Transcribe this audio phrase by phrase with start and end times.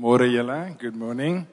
[0.00, 0.78] Julle.
[0.78, 1.46] Good morning.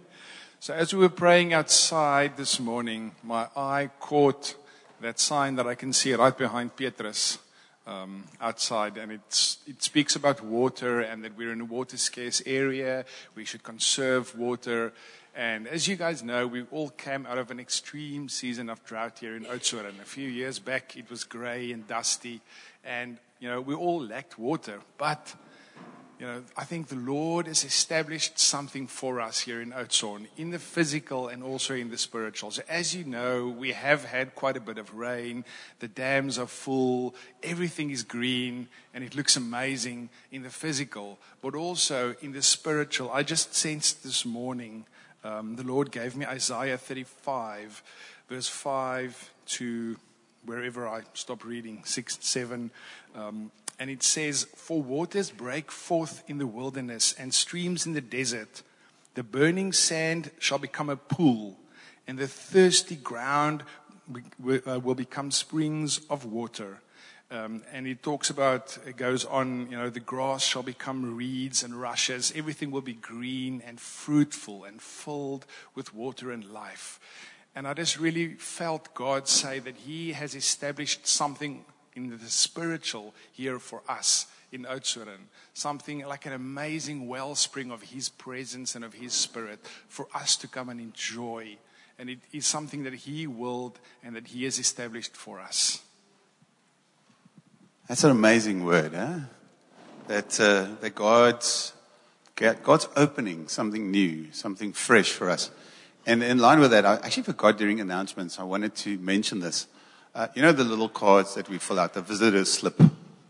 [0.61, 4.55] So as we were praying outside this morning, my eye caught
[5.01, 7.39] that sign that I can see right behind Petrus
[7.85, 12.41] um, outside, and it's, it speaks about water and that we're in a water scarce
[12.45, 13.03] area.
[13.35, 14.93] We should conserve water.
[15.35, 19.19] And as you guys know, we all came out of an extreme season of drought
[19.19, 19.99] here in Oudtshoorn.
[19.99, 22.39] A few years back, it was grey and dusty,
[22.85, 25.35] and you know we all lacked water, but
[26.19, 30.49] you know, I think the Lord has established something for us here in Oudtshoorn, in
[30.49, 32.49] the physical and also in the spiritual.
[32.49, 35.45] So as you know, we have had quite a bit of rain.
[35.79, 37.13] The dams are full.
[37.43, 43.11] Everything is green and it looks amazing in the physical, but also in the spiritual.
[43.11, 44.85] I just sensed this morning,
[45.23, 47.83] um, the Lord gave me Isaiah 35,
[48.27, 49.97] verse 5 to
[50.45, 52.71] wherever I stop reading, 6, 7.
[53.13, 58.01] Um, and it says, For waters break forth in the wilderness and streams in the
[58.01, 58.63] desert.
[59.13, 61.57] The burning sand shall become a pool,
[62.07, 63.63] and the thirsty ground
[64.11, 66.81] uh, will become springs of water.
[67.29, 71.61] Um, and it talks about, it goes on, you know, the grass shall become reeds
[71.61, 72.31] and rushes.
[72.35, 77.01] Everything will be green and fruitful and filled with water and life.
[77.53, 81.65] And I just really felt God say that He has established something
[81.97, 85.27] in the spiritual here for us in Oudtshoorn.
[85.53, 89.59] Something like an amazing wellspring of His presence and of His Spirit
[89.89, 91.57] for us to come and enjoy.
[91.99, 95.81] And it is something that He willed and that He has established for us.
[97.87, 99.19] That's an amazing word, huh?
[100.07, 101.73] That, uh, that God's,
[102.35, 105.51] God's opening something new, something fresh for us.
[106.05, 109.67] And in line with that, I actually forgot during announcements, I wanted to mention this.
[110.17, 112.81] Uh, you know the little cards that we fill out, the visitor slip,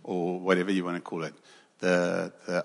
[0.05, 1.33] or whatever you want to call it.
[1.79, 2.63] The, the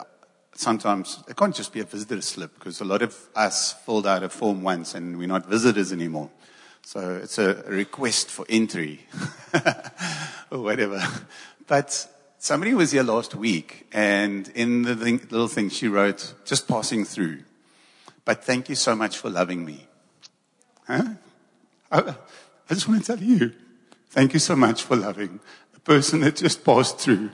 [0.55, 4.23] sometimes it can't just be a visitor slip because a lot of us filled out
[4.23, 6.31] a form once and we're not visitors anymore.
[6.83, 9.01] So it's a request for entry
[10.53, 11.03] or whatever.
[11.67, 12.07] But
[12.39, 17.05] somebody was here last week and in the thing, little thing she wrote, just passing
[17.05, 17.41] through.
[18.25, 19.89] But thank you so much for loving me.
[20.87, 21.15] Huh?
[21.91, 22.15] I,
[22.71, 23.53] I just want to tell you,
[24.13, 25.41] Thank you so much for loving
[25.75, 27.31] a person that just passed through.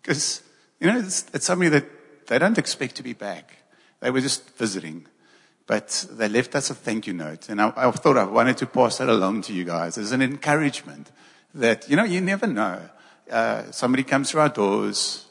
[0.00, 0.42] Because,
[0.80, 3.58] you know, it's, it's somebody that they don't expect to be back.
[4.00, 5.04] They were just visiting.
[5.66, 7.50] But they left us a thank you note.
[7.50, 10.22] And I, I thought I wanted to pass that along to you guys as an
[10.22, 11.10] encouragement
[11.54, 12.80] that, you know, you never know.
[13.30, 15.26] Uh, somebody comes through our doors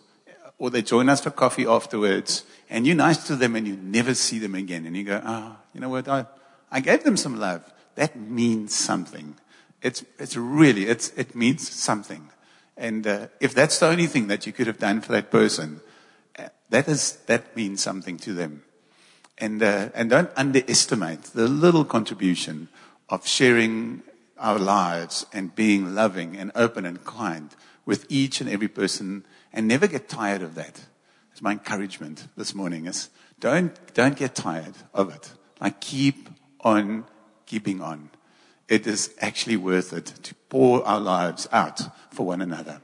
[0.59, 4.13] or they join us for coffee afterwards and you're nice to them and you never
[4.13, 4.85] see them again.
[4.85, 6.07] And you go, oh, you know what?
[6.07, 6.27] I,
[6.71, 7.63] I gave them some love.
[7.95, 9.33] That means something.
[9.81, 12.29] It's, it's really, it's, it means something.
[12.75, 15.81] And uh, if that's the only thing that you could have done for that person,
[16.37, 18.63] uh, that is, that means something to them.
[19.37, 22.67] And, uh, and don't underestimate the little contribution
[23.09, 24.03] of sharing
[24.37, 27.49] our lives and being loving and open and kind
[27.85, 30.85] with each and every person and never get tired of that.
[31.31, 33.09] It's my encouragement this morning is
[33.39, 35.31] don't, don't get tired of it.
[35.59, 36.29] Like keep
[36.61, 37.05] on
[37.45, 38.09] keeping on
[38.69, 41.81] it is actually worth it to pour our lives out
[42.13, 42.79] for one another.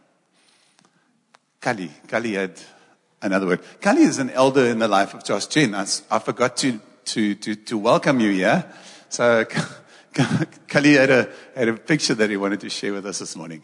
[1.62, 2.60] Kali, Kali had
[3.22, 3.62] another word.
[3.80, 5.74] Kali is an elder in the life of JoshGen.
[5.74, 8.66] I, I forgot to, to, to, to welcome you here.
[9.10, 9.46] So
[10.68, 13.64] Kali had a, had a picture that he wanted to share with us this morning.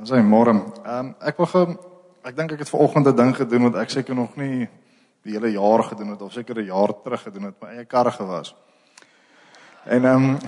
[0.00, 0.48] Ons sê môre.
[0.48, 1.62] Ehm um, ek wil ge,
[2.24, 4.64] ek dink ek het vanoggend 'n ding gedoen wat ek seker nog nie
[5.20, 8.08] die hele jaar gedoen het of seker 'n jaar terug gedoen het, my eie kar
[8.08, 8.54] gewas.
[9.84, 10.38] En ehm um,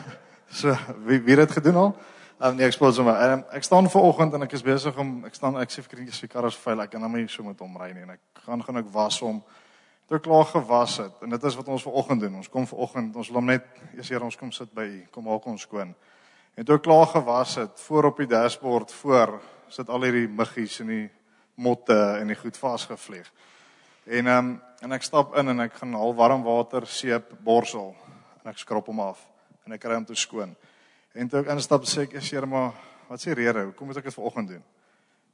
[0.60, 1.96] so wie wie het gedoen al?
[2.38, 3.14] Ehm um, nee, ek speel sommer.
[3.14, 5.82] Ehm um, ek staan ver oggend en ek is besig om ek staan ek sê
[5.84, 6.80] vir kinders se karre veil.
[6.80, 9.20] Ek kan nou nie so met hom ry nie en ek gaan gaan ek was
[9.20, 9.42] hom.
[10.08, 12.40] Toe klaar gewas het en dit is wat ons ver oggend doen.
[12.40, 15.28] Ons kom ver oggend, ons wil hom net eers hier ons kom sit by kom
[15.28, 15.94] maak ons skoon.
[16.56, 19.36] En toe klaar gewas het, voor op die dashboard voor
[19.68, 21.06] sit al hierdie muggies en die
[21.54, 23.28] motte en die goed vasgevlieg.
[24.06, 27.96] En ehm um, en ek stap in en ek gaan al warm water seep borsel
[28.48, 29.20] en ek skrap hom af
[29.66, 30.54] en ek kry hom toe skoon.
[31.12, 32.72] En toe ek instap sê ek is hier maar
[33.08, 34.62] wat sê rede, hoekom moet ek dit vanoggend doen?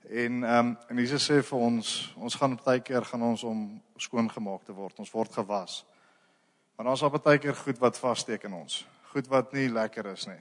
[0.05, 3.61] En ehm um, en Jesus sê vir ons, ons gaan baie keer gaan ons om
[3.97, 4.99] skoon gemaak te word.
[4.99, 5.85] Ons word gewas.
[6.77, 8.83] Maar ons het baie keer goed wat vassteek in ons.
[9.15, 10.41] Goed wat nie lekker is nie.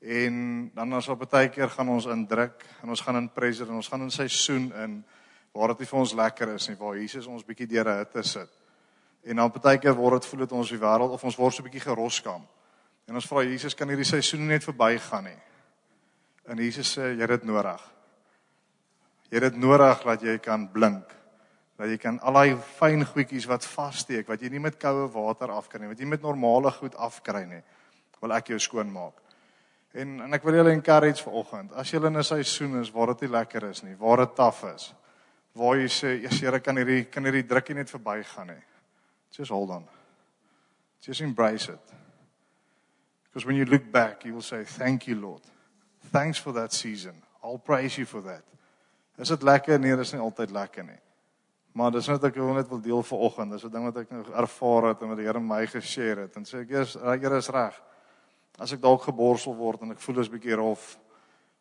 [0.00, 0.34] En
[0.74, 3.92] dan as op baie keer gaan ons indruk en ons gaan in pressure en ons
[3.92, 5.02] gaan in seisoen in
[5.52, 8.22] waar dit nie vir ons lekker is nie, waar Jesus ons bietjie deur 'n hitte
[8.22, 8.59] sit.
[9.24, 11.68] En dan partykeer word dit voel dit ons die wêreld of ons word so 'n
[11.68, 12.46] bietjie geroskam.
[13.06, 15.38] En ons vra Jesus kan hierdie seisoen net verbygaan nie.
[16.46, 17.80] En Jesus sê jy het dit nodig.
[19.30, 21.16] Jy het dit nodig dat jy kan blink.
[21.76, 25.50] Dat jy kan al daai fyn goedjies wat vassteek, wat jy nie met koue water
[25.50, 27.62] af kan nie, wat jy met normale goed afkry nie,
[28.20, 29.14] wil ek jou skoon maak.
[29.94, 31.72] En en ek wil julle encourage vanoggend.
[31.72, 34.64] As jy in 'n seisoen is waar dit nie lekker is nie, waar dit taaf
[34.74, 34.94] is,
[35.54, 38.62] waar jy sê, "Ja, Here, kan hierdie kan hierdie drukkie net verbygaan nie."
[39.30, 39.86] Just hold on.
[41.00, 41.80] Just embrace it.
[43.24, 45.42] Because when you look back, you will say, "Thank you, Lord.
[46.12, 47.22] Thanks for that season.
[47.42, 48.42] I'll praise you for that."
[49.16, 49.78] Is dit lekker?
[49.78, 50.98] Nee, dit is nie altyd lekker nie.
[51.72, 53.52] Maar dis net ek wil net wil deel vanoggend.
[53.52, 56.36] Dis 'n ding wat ek nou ervaar het en wat die Here my geshare het.
[56.36, 57.82] En sê ek, "Eers, Here is reg."
[58.58, 60.98] As ek dalk geborsel word en ek voel is bietjie rof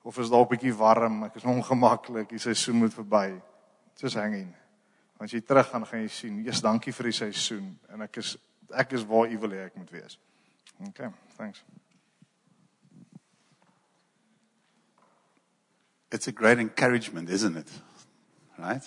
[0.03, 3.41] of is dalk bietjie warm, ek is ongemaklik, die seisoen moet verby.
[3.95, 4.58] Just hang in.
[5.19, 8.37] Want jy terug gaan gaan jy sien, "Jesus, dankie vir die seisoen en ek is
[8.71, 10.17] ek is waar U wil hê ek moet wees."
[10.87, 11.63] Okay, thanks.
[16.11, 17.69] It's a great encouragement, isn't it?
[18.57, 18.83] Right?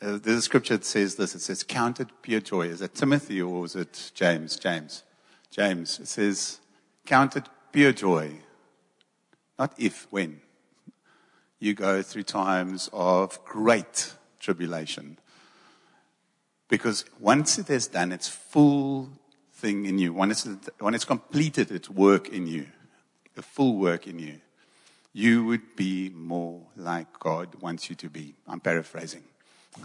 [0.00, 1.34] Uh, there's a scripture that says this.
[1.34, 2.66] It says, Count it pure joy.
[2.66, 4.56] Is it Timothy or was it James?
[4.56, 5.04] James.
[5.50, 6.00] James.
[6.00, 6.58] It says,
[7.06, 8.32] Count it pure joy.
[9.58, 10.40] Not if, when.
[11.60, 15.18] You go through times of great tribulation.
[16.68, 19.08] Because once it is done, it's full
[19.54, 20.12] thing in you.
[20.12, 20.46] When it's,
[20.80, 22.66] when it's completed its work in you,
[23.34, 24.40] the full work in you,
[25.12, 28.34] you would be more like God wants you to be.
[28.46, 29.24] I'm paraphrasing.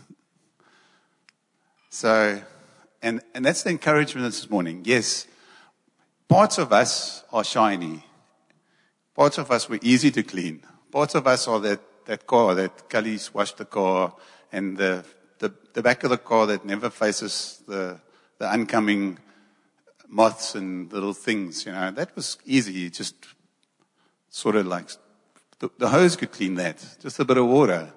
[1.89, 2.43] So,
[3.01, 4.83] and, and that's the encouragement this morning.
[4.85, 5.25] Yes,
[6.27, 8.03] parts of us are shiny.
[9.15, 10.63] Parts of us were easy to clean.
[10.91, 14.13] Parts of us are that, that car that Kelly's washed the car
[14.51, 15.03] and the,
[15.39, 17.99] the, the back of the car that never faces the,
[18.39, 19.19] the oncoming
[20.07, 21.91] moths and little things, you know.
[21.91, 22.89] That was easy.
[22.89, 23.15] Just
[24.29, 24.89] sort of like
[25.59, 26.83] the, the hose could clean that.
[27.01, 27.91] Just a bit of water.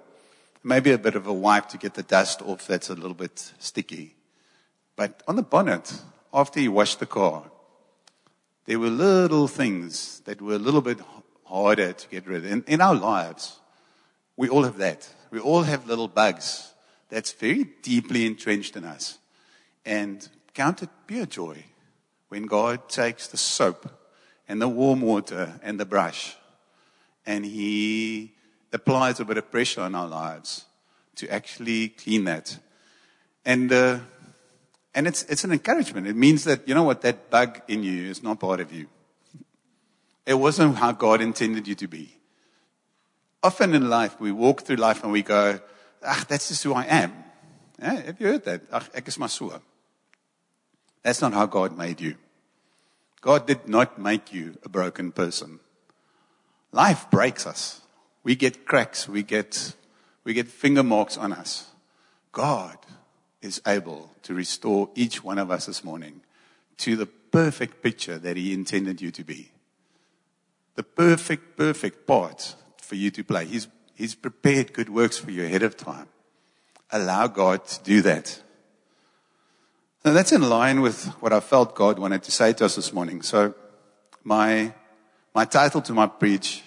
[0.63, 3.53] Maybe a bit of a wipe to get the dust off that's a little bit
[3.59, 4.15] sticky.
[4.97, 6.03] But on the bonnet,
[6.35, 7.51] after you wash the car,
[8.67, 10.99] there were little things that were a little bit
[11.45, 12.53] harder to get rid of.
[12.53, 13.59] In, in our lives,
[14.37, 15.09] we all have that.
[15.31, 16.73] We all have little bugs
[17.09, 19.19] that's very deeply entrenched in us.
[19.85, 21.65] And count it pure joy
[22.29, 23.91] when God takes the soap
[24.49, 26.37] and the warm water and the brush
[27.27, 28.35] and He
[28.73, 30.65] applies a bit of pressure on our lives
[31.17, 32.59] to actually clean that.
[33.45, 33.99] And, uh,
[34.95, 36.07] and it's, it's an encouragement.
[36.07, 38.87] It means that, you know what, that bug in you is not part of you.
[40.27, 42.17] It wasn't how God intended you to be.
[43.43, 45.61] Often in life, we walk through life and we go,
[46.05, 47.13] ah, that's just who I am.
[47.81, 48.63] Yeah, have you heard that?
[48.71, 49.19] Ach, ek is.
[51.03, 52.17] That's not how God made you.
[53.23, 55.61] God did not make you a broken person.
[56.73, 57.81] Life breaks us.
[58.23, 59.75] We get cracks, we get,
[60.25, 61.71] we get finger marks on us.
[62.33, 62.77] God
[63.41, 66.21] is able to restore each one of us this morning
[66.79, 69.51] to the perfect picture that He intended you to be.
[70.75, 72.55] The perfect, perfect part
[72.91, 73.45] for you to play.
[73.45, 76.09] He's, he's prepared good works for you ahead of time.
[76.91, 78.43] Allow God to do that.
[80.05, 82.93] Now that's in line with what I felt God wanted to say to us this
[82.93, 83.23] morning.
[83.23, 83.55] So
[84.25, 84.75] my,
[85.33, 86.65] my title to my preach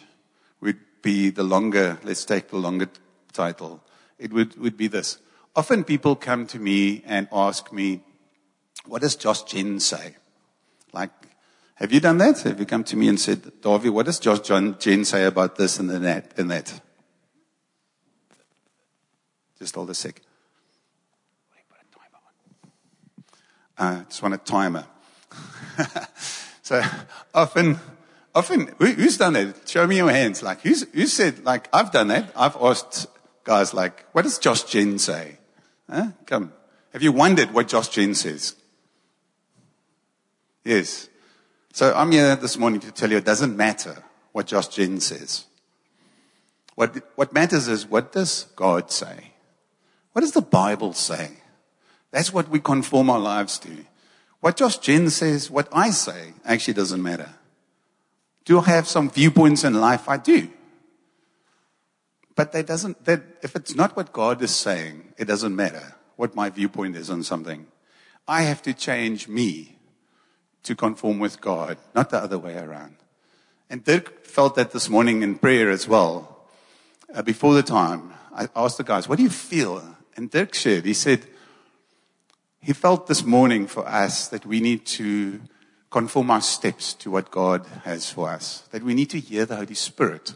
[0.62, 2.88] would be the longer, let's take the longer
[3.34, 3.84] title.
[4.18, 5.20] It would, would be this.
[5.58, 8.02] Often people come to me and ask me,
[8.86, 10.16] what does JoshGen say?
[10.94, 11.12] Like,
[11.76, 12.40] have you done that?
[12.42, 15.56] Have you come to me and said, Darby, what does Josh John Jen say about
[15.56, 16.82] this and that and that?
[19.58, 20.22] Just hold a sec.
[23.78, 24.86] I uh, just want a timer.
[26.62, 26.82] so
[27.34, 27.80] often,
[28.36, 29.68] often, who, who's done that?
[29.68, 30.44] Show me your hands.
[30.44, 32.32] Like, who's, who said, like, I've done that.
[32.36, 33.08] I've asked
[33.44, 35.38] guys like, what does JoshGen say?
[35.90, 36.10] Huh?
[36.28, 36.54] Come.
[36.94, 38.56] Have you wondered what JoshGen says?
[40.64, 41.10] Yes.
[41.76, 45.46] So I'm here this morning to tell you it doesn't matter what JoshGen says.
[46.76, 49.32] What, what matters is what does God say?
[50.12, 51.32] What does the Bible say?
[52.12, 53.72] That's what we conform our lives to.
[54.40, 57.32] What JoshGen says, what I say, actually doesn't matter.
[58.46, 60.08] Do I have some viewpoints in life?
[60.08, 60.52] I do.
[62.36, 66.36] But that doesn't, that, if it's not what God is saying, it doesn't matter what
[66.36, 67.66] my viewpoint is on something.
[68.28, 69.80] I have to change me
[70.64, 72.96] to conform with God, not the other way around.
[73.70, 76.46] And Dirk felt that this morning in prayer as well.
[77.14, 79.84] Uh, before the time, I asked the guys, what do you feel?
[80.16, 81.26] And Dirk shared, he said,
[82.62, 85.42] he felt this morning for us that we need to
[85.92, 89.58] conform our steps to what God has for us, that we need to hear the
[89.58, 90.34] Holy Spirit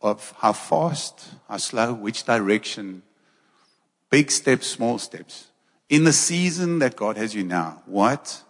[0.00, 3.02] of how fast, how slow, which direction
[4.10, 5.48] Big steps, small steps.
[5.88, 8.42] In the season that God has you now, what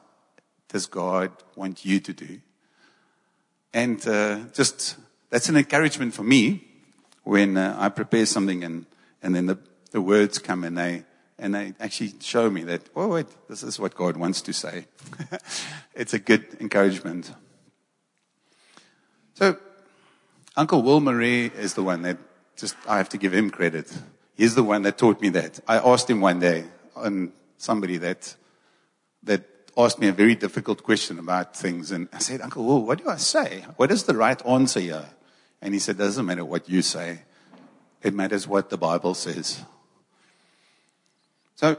[0.69, 2.41] does God want you to do?
[3.73, 4.97] And uh, just
[5.31, 6.65] that's an encouragement for me
[7.25, 8.87] when uh, I prepare something and,
[9.23, 9.59] and then the,
[9.91, 11.05] the words come and they,
[11.39, 14.87] and they actually show me that, oh, wait, this is what God wants to say.
[15.95, 17.33] it's a good encouragement.
[19.35, 19.59] So,
[20.57, 22.17] Uncle Will Marie is the one that
[22.57, 23.93] just, I have to give him credit.
[24.35, 25.61] He's the one that taught me that.
[25.69, 26.65] I asked him one day
[26.97, 28.35] on somebody that,
[29.25, 29.45] that
[29.79, 31.93] asked me a very difficult question about things.
[31.93, 33.65] And I said, Uncle what do I say?
[33.77, 35.07] What is the right answer here?
[35.63, 37.21] And he said, it doesn't matter what you say.
[38.03, 39.63] It matters what the Bible says.
[41.55, 41.77] So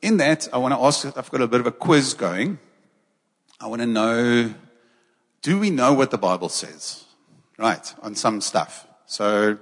[0.00, 2.58] in that, I want to ask, I've got a bit of a quiz going.
[3.60, 4.54] I want to know,
[5.42, 7.04] do we know what the Bible says?
[7.58, 8.86] Right, on some stuff.
[9.06, 9.58] So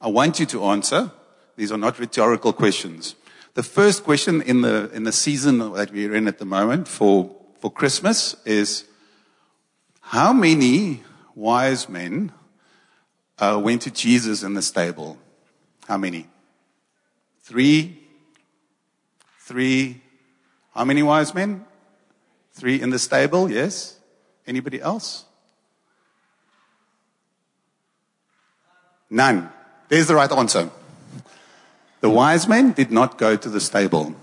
[0.00, 1.10] I want you to answer.
[1.56, 3.14] These are not rhetorical questions.
[3.56, 7.34] The first question in the, in the season that we're in at the moment for,
[7.58, 8.84] for Christmas is,
[10.02, 11.02] how many
[11.34, 12.32] wise men
[13.38, 15.16] uh, went to Jesus in the stable?
[15.88, 16.26] How many?
[17.40, 17.98] Three?
[19.40, 20.02] Three?
[20.74, 21.64] How many wise men?
[22.52, 23.98] Three in the stable, yes?
[24.46, 25.24] Anybody else?
[29.08, 29.48] None.
[29.88, 30.70] There's the right answer.
[32.06, 34.14] The wise men did not go to the stable.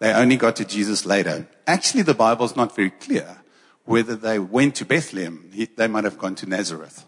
[0.00, 1.46] They only got to Jesus later.
[1.68, 3.36] Actually, the Bible's not very clear
[3.84, 5.48] whether they went to Bethlehem.
[5.76, 7.04] They might have gone to Nazareth.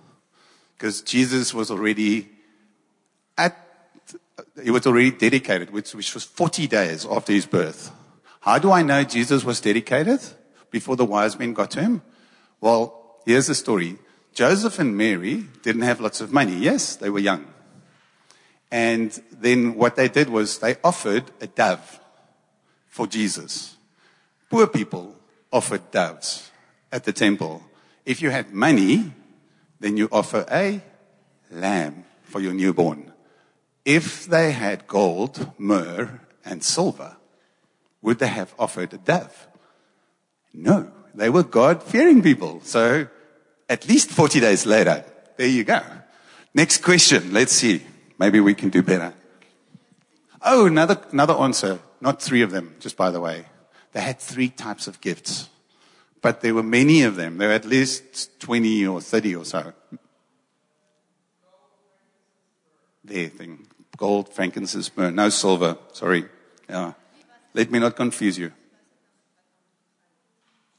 [0.77, 2.29] Because Jesus was already
[3.37, 3.59] at,
[4.63, 7.91] he was already dedicated, which, which was 40 days after his birth.
[8.43, 10.21] How do I know Jesus was dedicated
[10.71, 12.03] before the wise men got to him?
[12.61, 13.99] Well, here's the story.
[14.33, 16.55] Joseph and Mary didn't have lots of money.
[16.55, 17.47] Yes, they were young.
[18.75, 22.01] And then what they did was they offered a dove
[22.89, 23.77] for Jesus.
[24.51, 25.15] Poor people
[25.53, 26.51] offered doves
[26.91, 27.63] at the temple.
[28.05, 29.13] If you had money,
[29.79, 30.83] then you offer a
[31.53, 33.13] lamb for your newborn.
[33.85, 37.17] If they had gold, myrrh, and silver,
[38.03, 39.47] would they have offered a dove?
[40.53, 40.91] No.
[41.15, 42.61] They were God fearing people.
[42.65, 43.07] So
[43.69, 45.05] at least 40 days later,
[45.37, 45.81] there you go.
[46.53, 47.33] Next question.
[47.33, 47.94] Let's see.
[48.19, 49.15] Maybe we can do better.
[50.43, 51.81] Oh, another, another answer.
[52.01, 53.47] Not three of them, just by the way.
[53.93, 55.49] They had three types of gifts,
[56.21, 57.39] but there were many of them.
[57.39, 59.73] There were at least 20 or 30 or so.
[63.05, 63.67] There thing.
[63.97, 65.11] Gold, frankincense, myrrh.
[65.11, 65.79] No silver.
[65.93, 66.25] Sorry.
[66.69, 66.95] Yeah.
[67.53, 68.53] Let me not confuse you.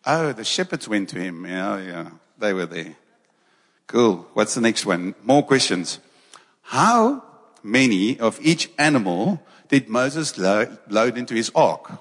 [0.06, 1.46] Oh, the shepherds went to him.
[1.46, 2.10] Yeah, yeah.
[2.38, 2.96] They were there.
[3.88, 4.28] Cool.
[4.34, 5.16] What's the next one?
[5.24, 6.00] More questions.
[6.66, 7.24] How
[7.64, 11.92] many of each animal did Moses load into his ark?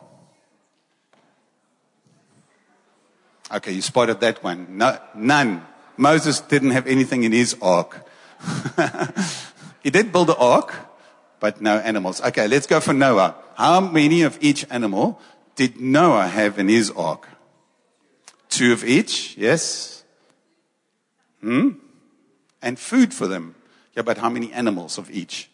[3.53, 4.79] Okay, you spotted that one.
[4.79, 5.67] No, none.
[5.97, 8.09] Moses didn't have anything in his ark.
[9.83, 10.75] he did build an ark,
[11.41, 12.23] but no animals.
[12.23, 13.37] Okay, let's go for Noah.
[13.57, 15.21] How many of each animal
[15.57, 17.29] did Noah have in his ark?
[18.49, 20.05] Two of each, yes.
[21.41, 21.73] Hmm?
[22.63, 23.55] And food for them.
[23.97, 25.49] Yeah, but how many animals of each?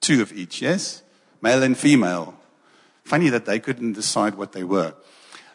[0.00, 1.02] Two of each, yes?
[1.40, 2.34] Male and female.
[3.04, 4.94] Funny that they couldn't decide what they were.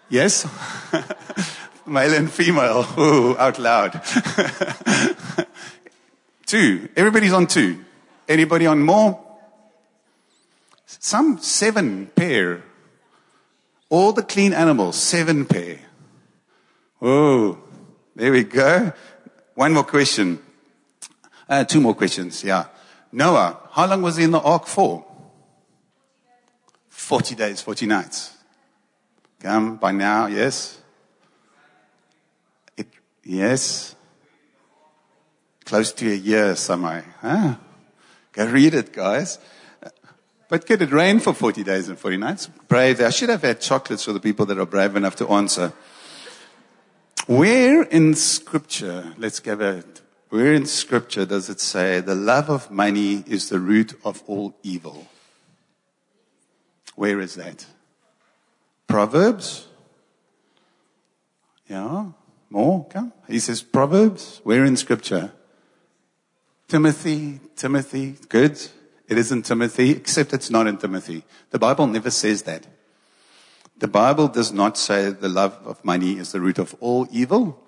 [0.10, 0.48] Yes?
[1.86, 2.86] Male and female.
[2.98, 4.02] Ooh, out loud.
[6.46, 6.90] two.
[6.96, 7.84] Everybody's on two.
[8.28, 9.24] Anybody on more?
[10.86, 12.64] Some seven pair.
[13.90, 15.80] All the clean animals, seven pair.
[17.02, 17.60] Oh,
[18.16, 18.92] there we go.
[19.56, 20.40] One more question.
[21.50, 22.66] Uh, two more questions, yeah.
[23.12, 25.06] Noah, how long was he in the ark for?
[26.89, 28.36] 40 days, 40 nights.
[29.39, 30.82] Come by now, yes?
[32.75, 32.88] It,
[33.24, 33.96] yes?
[35.63, 37.06] Close to a year somewhere.
[37.22, 37.56] Huh?
[38.34, 39.39] Go read it, guys.
[40.50, 42.48] But could it rain for 40 days and 40 nights?
[42.68, 43.01] Brave.
[43.01, 45.74] I should have had chocolates for the people that are brave enough to answer.
[47.25, 52.69] Where in scripture, let's give it, where in scripture does it say the love of
[52.69, 55.07] money is the root of all evil?
[56.96, 57.65] Where is that?
[58.88, 59.67] Proverbs?
[61.69, 62.07] Yeah,
[62.50, 63.13] more, come.
[63.27, 64.41] He says Proverbs.
[64.43, 65.31] Where in scripture?
[66.67, 68.60] Timothy, Timothy, good.
[69.07, 71.24] It isn't Timothy, except it's not in Timothy.
[71.51, 72.65] The Bible never says that.
[73.77, 77.62] The Bible does not say the love of money is the root of all evil.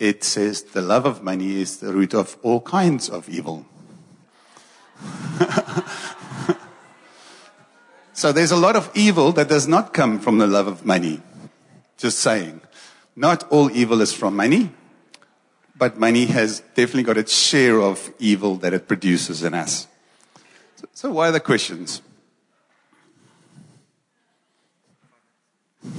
[0.00, 3.66] It says the love of money is the root of all kinds of evil.
[8.20, 11.22] So there's a lot of evil that does not come from the love of money.
[11.96, 12.60] Just saying.
[13.16, 14.72] Not all evil is from money,
[15.74, 19.88] but money has definitely got its share of evil that it produces in us.
[20.92, 22.02] So, why are the questions?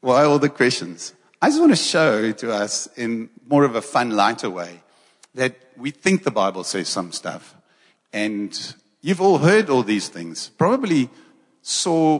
[0.00, 1.14] why all the questions?
[1.40, 4.80] I just want to show to us in more of a fun, lighter way
[5.34, 7.54] that we think the Bible says some stuff.
[8.12, 10.48] And you've all heard all these things.
[10.58, 11.08] Probably
[11.62, 12.18] saw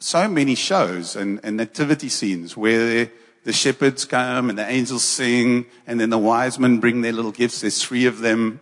[0.00, 3.12] so many shows and, and nativity scenes where
[3.44, 7.32] the shepherds come and the angels sing and then the wise men bring their little
[7.32, 7.60] gifts.
[7.60, 8.58] There's three of them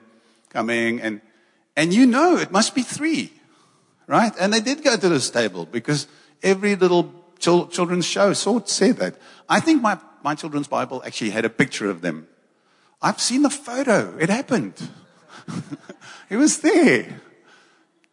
[0.50, 1.22] coming and,
[1.76, 3.32] and you know it must be three,
[4.06, 4.34] right?
[4.38, 6.08] And they did go to the stable because
[6.42, 7.04] every little
[7.38, 9.16] children's show sort said that.
[9.48, 12.28] I think my, my children's Bible actually had a picture of them.
[13.00, 14.16] I've seen the photo.
[14.18, 14.74] It happened.
[16.30, 17.20] it was there.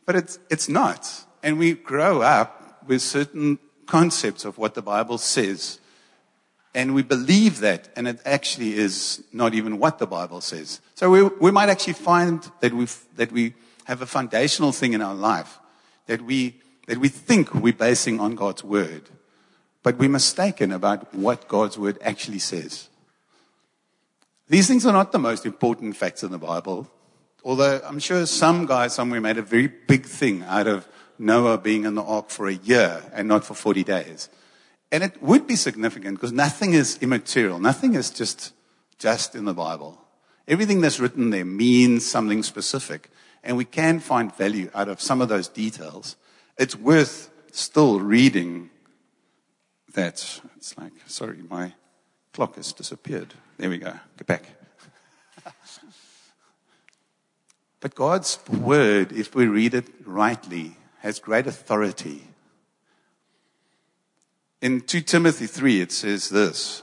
[0.05, 1.25] But it's, it's not.
[1.41, 5.79] And we grow up with certain concepts of what the Bible says.
[6.73, 10.81] And we believe that, and it actually is not even what the Bible says.
[10.95, 13.53] So we, we might actually find that, we that we
[13.85, 15.59] have a foundational thing in our life
[16.07, 19.09] that we, that we think we're basing on God's Word.
[19.83, 22.89] But we're mistaken about what God's Word actually says.
[24.47, 26.89] These things are not the most important facts in the Bible.
[27.43, 30.87] Although I'm sure some guy somewhere made a very big thing out of
[31.17, 34.29] Noah being in the ark for a year and not for 40 days.
[34.91, 37.59] And it would be significant because nothing is immaterial.
[37.59, 38.53] Nothing is just,
[38.99, 39.99] just in the Bible.
[40.47, 43.09] Everything that's written there means something specific.
[43.43, 46.15] And we can find value out of some of those details.
[46.57, 48.69] It's worth still reading
[49.93, 50.41] that.
[50.55, 51.73] It's like, sorry, my
[52.33, 53.33] clock has disappeared.
[53.57, 53.93] There we go.
[54.17, 54.45] Get back.
[57.79, 62.27] but God's word, if we read it rightly, has great authority.
[64.61, 66.81] In 2 Timothy 3, it says this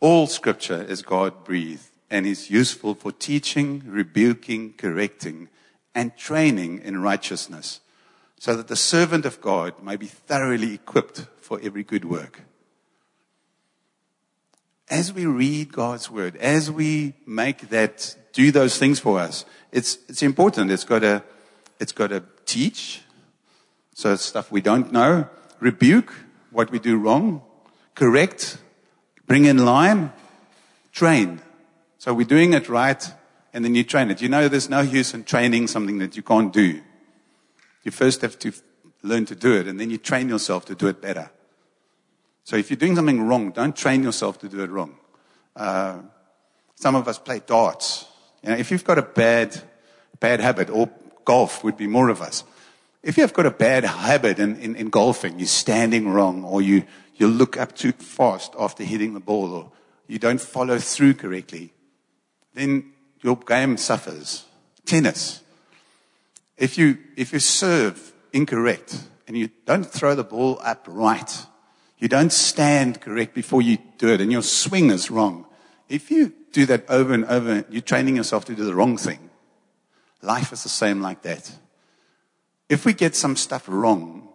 [0.00, 5.48] All scripture is God breathed and is useful for teaching, rebuking, correcting,
[5.94, 7.80] and training in righteousness,
[8.38, 12.42] so that the servant of God may be thoroughly equipped for every good work
[14.90, 19.98] as we read God's word, as we make that do those things for us, it's,
[20.08, 20.70] it's important.
[20.70, 21.22] It's got to,
[21.78, 23.02] it's got to teach.
[23.94, 25.28] So it's stuff we don't know,
[25.60, 26.14] rebuke
[26.50, 27.42] what we do wrong,
[27.94, 28.58] correct,
[29.26, 30.12] bring in line,
[30.92, 31.40] train.
[31.98, 33.12] So we're doing it right
[33.52, 34.22] and then you train it.
[34.22, 36.80] You know, there's no use in training something that you can't do.
[37.88, 38.52] You first have to
[39.02, 41.30] learn to do it and then you train yourself to do it better.
[42.44, 44.98] So if you're doing something wrong, don't train yourself to do it wrong.
[45.56, 46.00] Uh,
[46.74, 48.04] some of us play darts.
[48.42, 49.58] You know, if you've got a bad,
[50.20, 50.90] bad habit, or
[51.24, 52.44] golf would be more of us.
[53.02, 56.84] If you've got a bad habit in, in, in golfing, you're standing wrong, or you,
[57.16, 59.72] you look up too fast after hitting the ball, or
[60.08, 61.72] you don't follow through correctly,
[62.52, 64.44] then your game suffers.
[64.84, 65.42] Tennis.
[66.58, 71.46] If you, if you serve incorrect and you don't throw the ball up right,
[71.98, 75.46] you don't stand correct before you do it, and your swing is wrong.
[75.88, 79.30] If you do that over and over, you're training yourself to do the wrong thing.
[80.22, 81.52] Life is the same like that.
[82.68, 84.28] If we get some stuff wrong,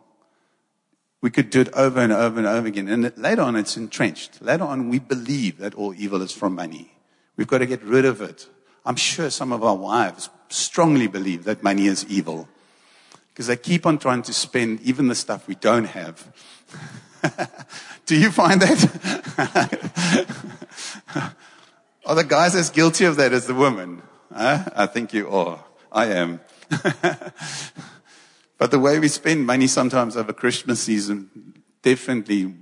[1.22, 2.90] we could do it over and over and over again.
[2.90, 4.42] And later on, it's entrenched.
[4.42, 6.92] Later on, we believe that all evil is from money.
[7.38, 8.48] We've got to get rid of it.
[8.86, 12.48] I'm sure some of our wives strongly believe that money is evil
[13.34, 16.32] because they keep on trying to spend even the stuff we don't have.
[18.06, 18.94] Do you find that?
[22.06, 24.04] are the guys as guilty of that as the women?
[24.32, 24.66] Huh?
[24.76, 25.64] I think you are.
[25.92, 26.42] I am.
[28.58, 32.54] but the way we spend money sometimes over Christmas season definitely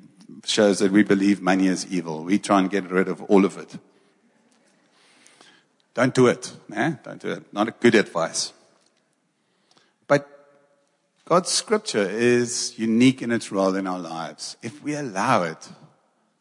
[0.46, 2.24] shows that we believe money is evil.
[2.24, 3.78] We try and get rid of all of it.
[5.94, 6.54] Don't do it.
[6.74, 6.94] Eh?
[7.04, 7.54] Don't do it.
[7.54, 8.54] Not a good advice.
[10.08, 10.28] But
[11.26, 14.56] God's scripture is unique in its role in our lives.
[14.62, 15.70] If we allow it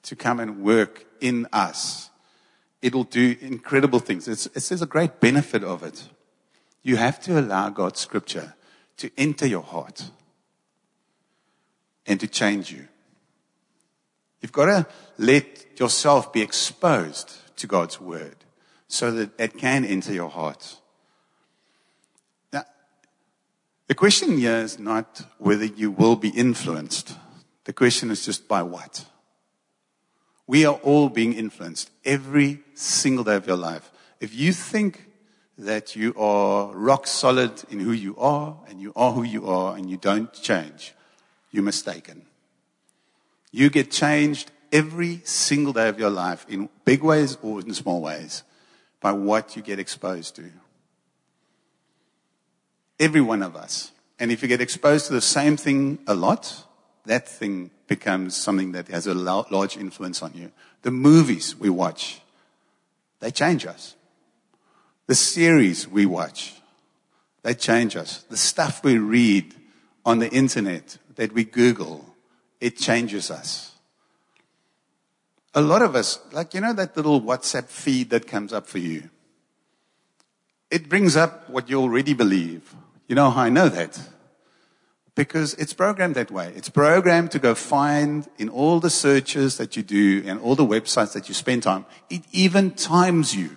[0.03, 2.11] to come and work in us,
[2.81, 4.29] it'll do incredible things.
[4.29, 6.09] It's, it's, there's a great benefit of it.
[6.83, 8.55] You have to allow God's scripture
[8.99, 10.11] to enter your heart
[12.07, 12.89] and to change you.
[14.41, 14.87] You've got to
[15.19, 18.37] let yourself be exposed to God's word
[18.91, 20.77] so that it can enter your heart.
[22.53, 22.65] Now,
[23.87, 27.17] the question here is not whether you will be influenced.
[27.65, 29.05] The question is just by what.
[30.49, 33.93] We are all being influenced every single day of your life.
[34.19, 35.07] If you think
[35.57, 39.77] that you are rock solid in who you are and you are who you are
[39.77, 40.95] and you don't change,
[41.53, 42.27] you're mistaken.
[43.53, 48.01] You get changed every single day of your life in big ways or in small
[48.01, 48.43] ways
[49.01, 50.45] by what you get exposed to.
[52.99, 53.93] Every one of us.
[54.19, 56.65] And if you get exposed to the same thing a lot,
[57.07, 60.53] that thing becomes something that has a large influence on you.
[60.83, 62.21] The movies we watch,
[63.21, 63.97] they change us.
[65.07, 66.55] The series we watch,
[67.43, 68.23] they change us.
[68.29, 69.55] The stuff we read
[70.05, 72.15] on the internet that we Google,
[72.61, 73.70] it changes us.
[75.55, 78.79] A lot of us, like, you know, that little WhatsApp feed that comes up for
[78.79, 79.11] you.
[80.71, 82.75] It brings up what you already believe.
[83.09, 84.01] You know how I know that?
[85.17, 86.53] Because it's programmed that way.
[86.55, 90.65] It's programmed to go find in all the searches that you do and all the
[90.65, 91.85] websites that you spend time.
[92.09, 93.57] It even times you.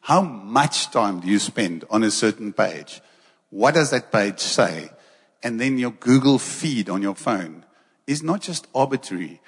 [0.00, 3.02] How much time do you spend on a certain page?
[3.50, 4.90] What does that page say?
[5.42, 7.64] And then your Google feed on your phone
[8.06, 9.40] is not just arbitrary.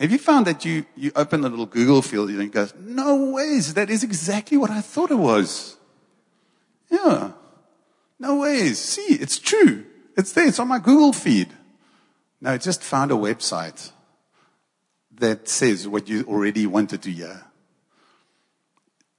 [0.00, 3.32] Have you found that you, you open the little Google field and it goes, no
[3.32, 5.76] ways, that is exactly what I thought it was.
[6.90, 7.32] Yeah.
[8.18, 8.78] No ways.
[8.78, 9.84] See, it's true.
[10.16, 10.48] It's there.
[10.48, 11.48] It's on my Google feed.
[12.40, 13.92] No, I just found a website
[15.16, 17.44] that says what you already wanted to hear.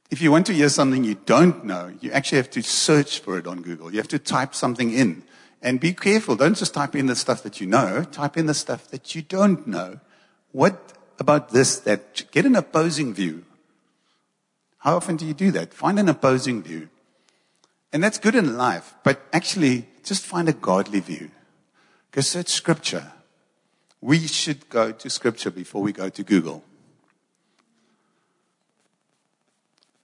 [0.10, 3.38] If you want to hear something you don't know, you actually have to search for
[3.38, 3.91] it on Google.
[3.91, 5.24] You have to type something in.
[5.62, 6.36] And be careful.
[6.36, 8.04] Don't just type in the stuff that you know.
[8.04, 10.00] Type in the stuff that you don't know.
[10.52, 13.46] What about this that get an opposing view?
[14.80, 15.74] How often do you do that?
[15.74, 16.90] Find an opposing view.
[17.94, 21.30] And that's good in life, but actually just find a godly view.
[22.10, 23.12] Because search scripture.
[24.02, 26.64] We should go to scripture before we go to Google.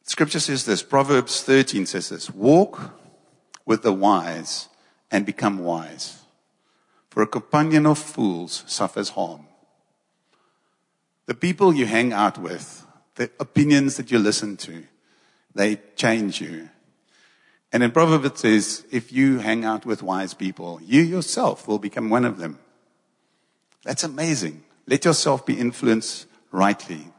[0.03, 2.93] Scripture says this, Proverbs 13 says this, walk
[3.65, 4.69] with the wise
[5.11, 6.21] and become wise.
[7.09, 9.46] For a companion of fools suffers harm.
[11.27, 12.85] The people you hang out with,
[13.15, 14.83] the opinions that you listen to,
[15.53, 16.69] they change you.
[17.71, 21.79] And in Proverbs it says, if you hang out with wise people, you yourself will
[21.79, 22.59] become one of them.
[23.83, 24.63] That's amazing.
[24.87, 27.11] Let yourself be influenced rightly.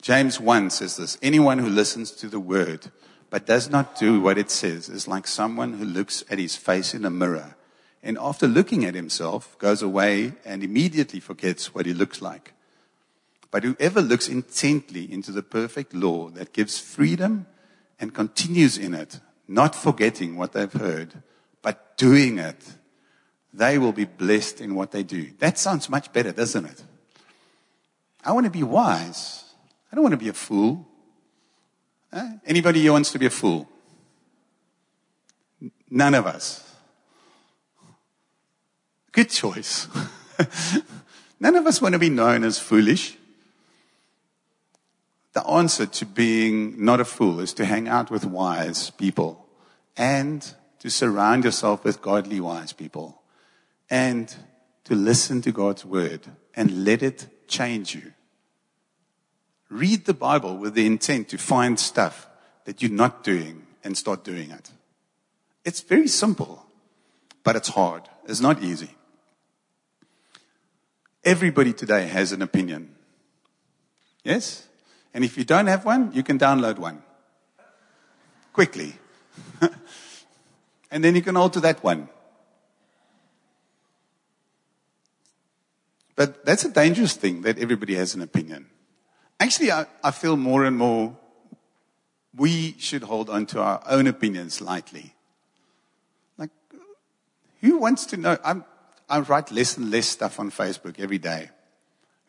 [0.00, 2.90] James 1 says this Anyone who listens to the word
[3.28, 6.94] but does not do what it says is like someone who looks at his face
[6.94, 7.56] in a mirror
[8.02, 12.54] and after looking at himself goes away and immediately forgets what he looks like.
[13.50, 17.46] But whoever looks intently into the perfect law that gives freedom
[17.98, 21.22] and continues in it, not forgetting what they've heard,
[21.60, 22.64] but doing it,
[23.52, 25.30] they will be blessed in what they do.
[25.38, 26.82] That sounds much better, doesn't it?
[28.24, 29.44] I want to be wise.
[29.90, 30.86] I don't want to be a fool.
[32.12, 32.32] Eh?
[32.46, 33.68] Anybody here wants to be a fool?
[35.90, 36.69] None of us.
[39.12, 39.88] Good choice.
[41.40, 43.16] None of us want to be known as foolish.
[45.32, 49.46] The answer to being not a fool is to hang out with wise people
[49.96, 53.22] and to surround yourself with godly wise people
[53.88, 54.34] and
[54.84, 58.12] to listen to God's word and let it change you.
[59.68, 62.28] Read the Bible with the intent to find stuff
[62.64, 64.70] that you're not doing and start doing it.
[65.64, 66.66] It's very simple,
[67.44, 68.02] but it's hard.
[68.26, 68.90] It's not easy.
[71.24, 72.94] Everybody today has an opinion.
[74.24, 74.66] Yes?
[75.12, 77.02] And if you don't have one, you can download one.
[78.52, 78.94] Quickly.
[80.90, 82.08] and then you can alter that one.
[86.16, 88.66] But that's a dangerous thing that everybody has an opinion.
[89.38, 91.16] Actually, I, I feel more and more
[92.36, 95.14] we should hold on to our own opinions lightly.
[96.36, 96.50] Like,
[97.60, 98.36] who wants to know?
[98.44, 98.64] I'm,
[99.10, 101.50] I write less and less stuff on Facebook every day.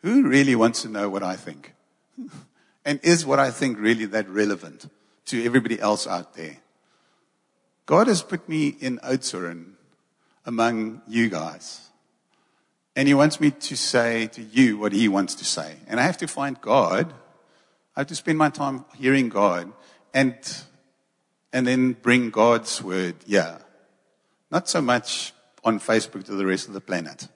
[0.02, 1.74] Who really wants to know what I think?
[2.84, 4.90] and is what I think really that relevant
[5.26, 6.56] to everybody else out there?
[7.86, 9.74] God has put me in Oudtshoorn
[10.44, 11.88] among you guys.
[12.96, 15.76] And he wants me to say to you what he wants to say.
[15.86, 17.12] And I have to find God.
[17.96, 19.72] I have to spend my time hearing God
[20.12, 20.34] and,
[21.52, 23.14] and then bring God's word.
[23.24, 23.58] Yeah.
[24.50, 25.32] Not so much
[25.64, 27.28] on Facebook to the rest of the planet.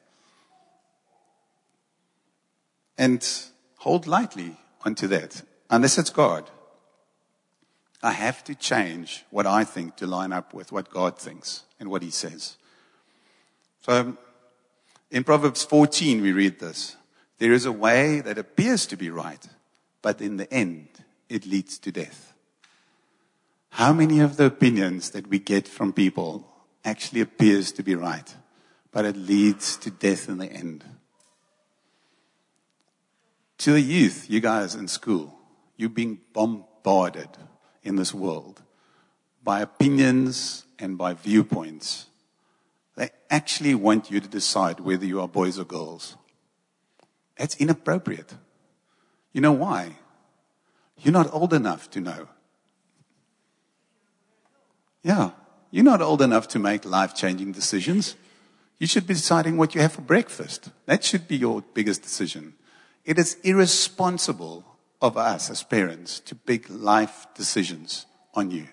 [2.98, 3.26] And
[3.78, 6.50] hold lightly onto that, unless it's God.
[8.02, 11.90] I have to change what I think to line up with what God thinks and
[11.90, 12.56] what He says.
[13.80, 14.16] So
[15.10, 16.96] in Proverbs 14, we read this.
[17.38, 19.46] There is a way that appears to be right,
[20.02, 20.88] but in the end,
[21.28, 22.32] it leads to death.
[23.70, 26.48] How many of the opinions that we get from people
[26.86, 28.34] actually appears to be right,
[28.92, 30.84] but it leads to death in the end?
[33.58, 35.34] To the youth, you guys in school,
[35.76, 37.28] you're being bombarded
[37.82, 38.62] in this world
[39.42, 42.06] by opinions and by viewpoints.
[42.96, 46.16] They actually want you to decide whether you are boys or girls.
[47.36, 48.34] It's inappropriate.
[49.32, 49.96] You know why?
[51.02, 52.28] You're not old enough to know.
[55.02, 55.30] Yeah,
[55.76, 58.16] you're not old enough to make life changing decisions.
[58.78, 60.70] You should be deciding what you have for breakfast.
[60.86, 62.54] That should be your biggest decision.
[63.04, 64.64] It is irresponsible
[65.02, 68.68] of us as parents to pick life decisions on you.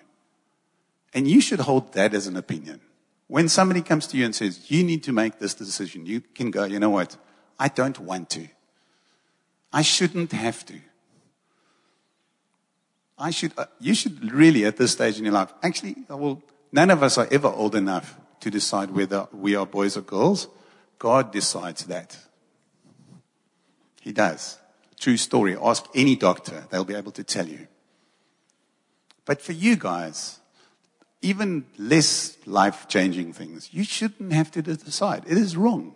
[1.12, 2.80] And you should hold that as an opinion.
[3.26, 6.50] When somebody comes to you and says, you need to make this decision, you can
[6.50, 7.18] go, you know what?
[7.58, 8.48] I don't want to.
[9.74, 10.80] I shouldn't have to.
[13.18, 16.42] I should, uh, you should really at this stage in your life, actually, well,
[16.74, 20.48] none of us are ever old enough to decide whether we are boys or girls.
[20.98, 22.18] God decides that.
[24.00, 24.58] He does.
[24.98, 25.56] True story.
[25.56, 26.66] Ask any doctor.
[26.70, 27.68] They'll be able to tell you.
[29.24, 30.40] But for you guys,
[31.22, 35.22] even less life changing things, you shouldn't have to decide.
[35.26, 35.94] It is wrong.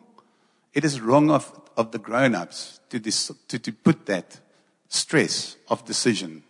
[0.75, 4.41] It is wrong of, of the grown ups to, to, to put that
[4.89, 6.45] stress of decision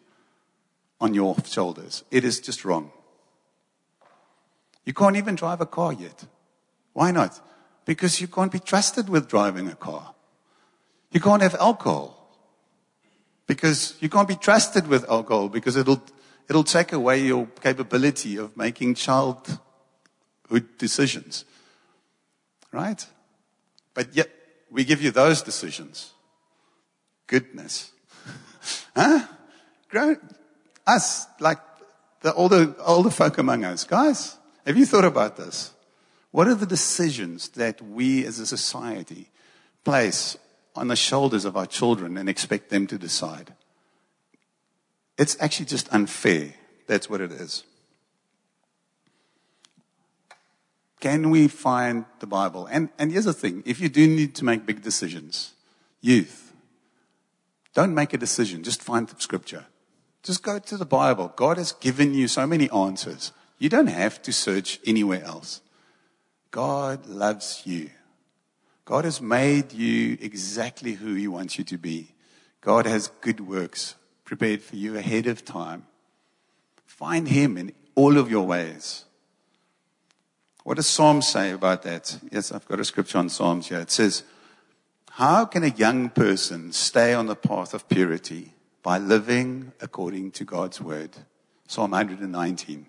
[1.00, 2.04] on your shoulders.
[2.10, 2.92] It is just wrong.
[4.88, 6.24] You can't even drive a car yet.
[6.94, 7.38] Why not?
[7.84, 10.14] Because you can't be trusted with driving a car.
[11.12, 12.34] You can't have alcohol.
[13.46, 16.02] Because you can't be trusted with alcohol because it'll,
[16.48, 19.58] it'll take away your capability of making childhood
[20.78, 21.44] decisions.
[22.72, 23.06] Right?
[23.92, 24.30] But yet,
[24.70, 26.14] we give you those decisions.
[27.26, 27.92] Goodness.
[28.96, 29.26] huh?
[29.90, 30.16] Grow,
[30.86, 31.58] us, like
[32.22, 33.84] the older, older folk among us.
[33.84, 34.37] Guys,
[34.68, 35.72] have you thought about this?
[36.30, 39.30] What are the decisions that we as a society
[39.82, 40.36] place
[40.76, 43.54] on the shoulders of our children and expect them to decide?
[45.16, 46.52] It's actually just unfair.
[46.86, 47.64] That's what it is.
[51.00, 52.66] Can we find the Bible?
[52.66, 55.54] And, and here's the thing if you do need to make big decisions,
[56.02, 56.52] youth,
[57.72, 59.64] don't make a decision, just find the scripture.
[60.22, 61.32] Just go to the Bible.
[61.36, 63.32] God has given you so many answers.
[63.58, 65.60] You don't have to search anywhere else.
[66.50, 67.90] God loves you.
[68.84, 72.14] God has made you exactly who He wants you to be.
[72.60, 75.86] God has good works prepared for you ahead of time.
[76.86, 79.04] Find Him in all of your ways.
[80.64, 82.18] What does Psalms say about that?
[82.30, 83.80] Yes, I've got a scripture on Psalms here.
[83.80, 84.22] It says,
[85.10, 88.54] How can a young person stay on the path of purity?
[88.88, 91.10] by living according to God's word.
[91.66, 92.86] Psalm 119.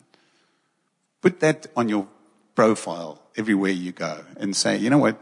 [1.21, 2.07] Put that on your
[2.55, 5.21] profile everywhere you go and say, you know what?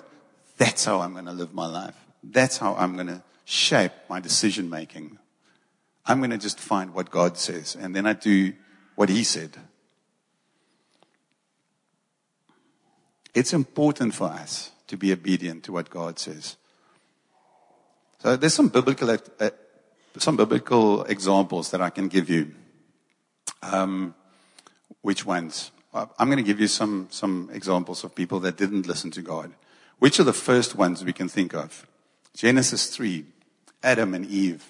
[0.58, 1.96] That's how I'm going to live my life.
[2.24, 5.20] That's how I'm going to shape my decision making.
[6.06, 8.54] I'm going to just find what God says and then I do
[8.96, 9.58] what He said.
[13.34, 16.58] It's important for us to be obedient to what God says.
[18.20, 19.50] So there's some biblical uh,
[20.18, 22.56] some biblical examples that I can give you.
[23.62, 24.16] Um,
[25.02, 25.72] which ones?
[25.94, 29.54] I'm going to give you some, some examples of people that didn't listen to God.
[30.00, 31.88] Which are the first ones we can think of?
[32.36, 33.26] Genesis 3,
[33.82, 34.64] Adam and Eve.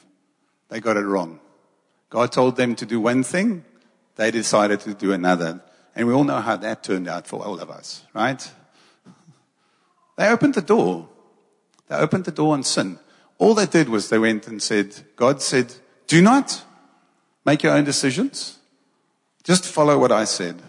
[0.70, 1.40] They got it wrong.
[2.10, 3.66] God told them to do one thing,
[4.16, 5.62] they decided to do another.
[5.96, 8.50] And we all know how that turned out for all of us, right?
[10.18, 11.10] They opened the door.
[11.88, 13.00] They opened the door on sin.
[13.38, 15.74] All they did was they went and said, God said,
[16.08, 16.64] do not
[17.46, 18.60] make your own decisions.
[19.44, 20.62] Just follow what I said.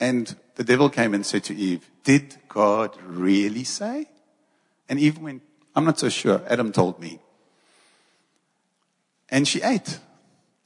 [0.00, 4.06] And the devil came and said to Eve, did God really say?
[4.88, 5.42] And Eve went,
[5.74, 6.42] I'm not so sure.
[6.48, 7.20] Adam told me.
[9.28, 9.98] And she ate.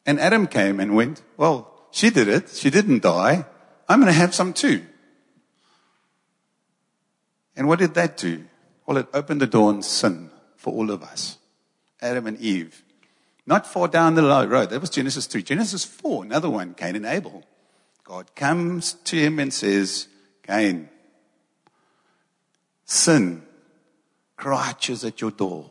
[0.06, 2.48] And Adam came and went, well, she did it.
[2.50, 3.44] She didn't die.
[3.88, 4.82] I'm going to have some too.
[7.56, 8.44] And what did that do?
[8.86, 11.38] Well, it opened the door on sin for all of us.
[12.00, 12.82] Adam and Eve.
[13.46, 14.70] Not far down the road.
[14.70, 15.42] That was Genesis 3.
[15.42, 17.44] Genesis 4, another one, Cain and Abel.
[18.04, 20.08] God comes to him and says,
[20.42, 20.88] Cain,
[22.84, 23.42] sin
[24.36, 25.70] crouches at your door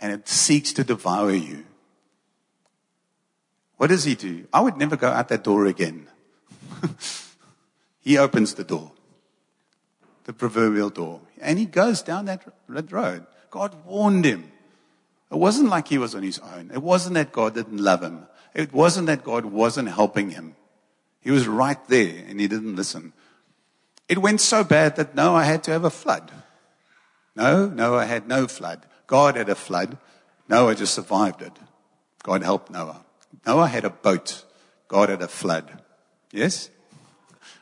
[0.00, 1.64] and it seeks to devour you.
[3.76, 4.46] What does he do?
[4.52, 6.08] I would never go out that door again.
[8.00, 8.92] he opens the door,
[10.24, 13.26] the proverbial door, and he goes down that red road.
[13.50, 14.50] God warned him.
[15.30, 16.70] It wasn't like he was on his own.
[16.72, 18.26] It wasn't that God didn't love him.
[18.54, 20.56] It wasn't that God wasn't helping him.
[21.26, 23.12] He was right there and he didn't listen.
[24.08, 26.30] It went so bad that Noah had to have a flood.
[27.34, 28.86] No, Noah had no flood.
[29.08, 29.98] God had a flood.
[30.48, 31.50] Noah just survived it.
[32.22, 33.04] God helped Noah.
[33.44, 34.44] Noah had a boat.
[34.86, 35.82] God had a flood.
[36.30, 36.70] Yes?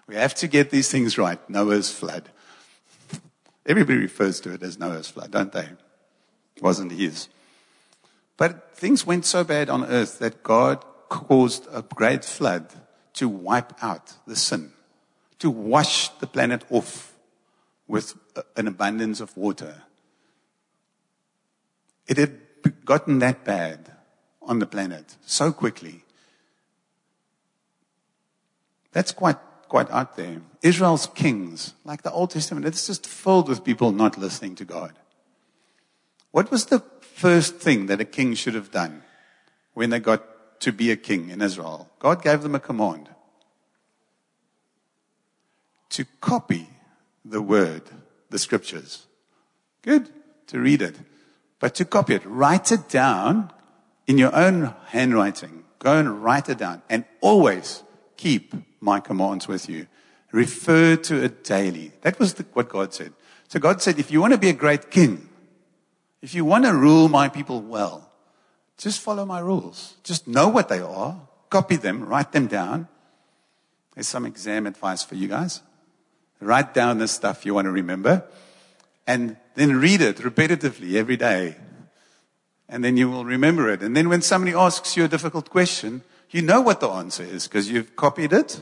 [0.07, 1.41] We have to get these things right.
[1.49, 2.29] Noah's flood.
[3.65, 5.71] Everybody refers to it as Noah's flood, don't they?
[6.57, 7.29] It wasn't his.
[8.37, 12.67] But things went so bad on earth that God caused a great flood
[13.15, 14.73] to wipe out the sin,
[15.39, 17.15] to wash the planet off
[17.87, 18.15] with
[18.57, 19.83] an abundance of water.
[22.07, 22.39] It had
[22.85, 23.93] gotten that bad
[24.43, 26.05] on the planet so quickly.
[28.93, 30.41] That's quite, quite out there.
[30.63, 34.93] Israel's kings, like the Old Testament, it's just filled with people not listening to God.
[36.31, 39.03] What was the first thing that a king should have done
[39.73, 40.23] when they got
[40.65, 41.91] to be a king in Israel.
[41.99, 43.11] God gave them a command
[45.91, 46.69] to copy
[47.23, 47.83] the word,
[48.31, 49.07] the scriptures.
[49.83, 50.09] Good
[50.47, 50.97] to read it,
[51.61, 53.53] but to copy it, write it down
[54.07, 55.65] in your own handwriting.
[55.79, 57.83] Go and write it down and always
[58.17, 59.87] keep my commands with you.
[60.33, 61.93] Refer to it daily.
[62.01, 63.13] That was the, what God said.
[63.49, 65.29] So God said, if you want to be a great king,
[66.23, 68.11] if you want to rule my people well,
[68.79, 69.95] just follow my rules.
[70.03, 72.89] Just know what they are, copy them, write them down.
[73.95, 75.61] There's some exam advice for you guys.
[76.41, 78.25] Write down the stuff you want to remember
[79.07, 81.57] and then read it repetitively every day.
[82.69, 83.83] And then you will remember it.
[83.83, 87.47] And then when somebody asks you a difficult question, you know what the answer is
[87.47, 88.61] because you've copied it,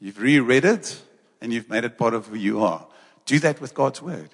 [0.00, 1.02] you've reread it,
[1.40, 2.86] and you've made it part of who you are.
[3.26, 4.30] Do that with God's word.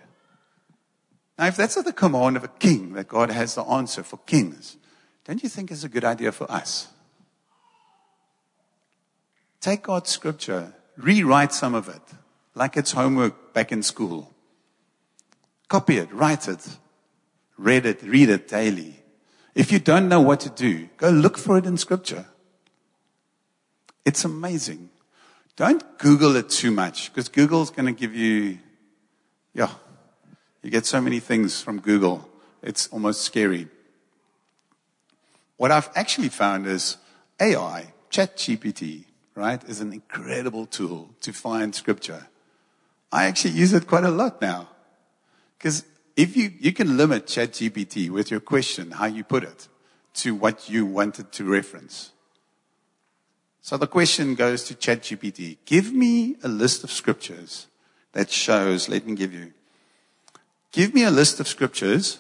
[1.39, 4.19] Now, if that's at the command of a king, that God has the answer for
[4.19, 4.77] kings,
[5.25, 6.89] don't you think it's a good idea for us?
[9.61, 12.03] Take God's scripture, rewrite some of it,
[12.55, 14.33] like it's homework back in school.
[15.69, 16.77] Copy it, write it,
[17.57, 18.97] read it, read it daily.
[19.55, 22.27] If you don't know what to do, go look for it in scripture.
[24.05, 24.91] It's amazing.
[25.57, 28.59] Don't Google it too much because Google's going to give you,
[29.55, 29.71] yeah,
[30.63, 32.29] you get so many things from Google.
[32.63, 33.69] It's almost scary.
[35.63, 36.97] What I've actually found is
[37.39, 39.05] AI, ChatGPT,
[39.37, 42.27] right, is an incredible tool to find scripture.
[43.13, 44.71] I actually use it quite a lot now.
[45.57, 45.85] Because
[46.17, 49.69] if you, you can limit ChatGPT with your question, how you put it,
[50.15, 52.11] to what you wanted to reference.
[53.61, 55.59] So the question goes to ChatGPT.
[55.65, 57.69] Give me a list of scriptures
[58.15, 59.53] that shows, let me give you,
[60.73, 62.19] give me a list of scriptures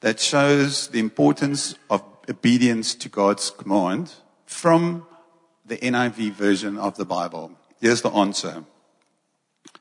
[0.00, 4.14] that shows the importance of obedience to God's command
[4.46, 5.04] from
[5.66, 7.52] the NIV version of the Bible.
[7.80, 8.64] Here's the answer.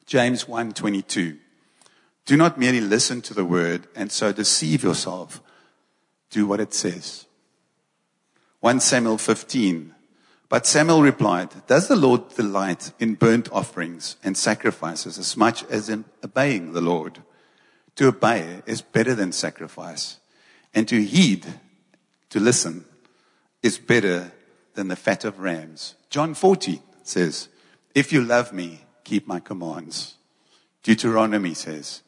[0.05, 1.37] James 1:22.
[2.25, 5.41] Do not merely listen to the word and so deceive yourself.
[6.31, 7.25] Do what it says.
[8.59, 9.95] 1 Samuel 15.
[10.49, 15.89] But Samuel replied, Does the Lord delight in burnt offerings and sacrifices as much as
[15.89, 17.21] in obeying the Lord?
[17.97, 20.19] To obey is better than sacrifice,
[20.73, 21.45] and to heed
[22.29, 22.85] to listen
[23.61, 24.31] is better
[24.73, 25.95] than the fat of rams.
[26.09, 27.49] John 14 says,
[27.93, 30.15] If you love me, keep my commands.
[30.83, 32.01] Deuteronomy says,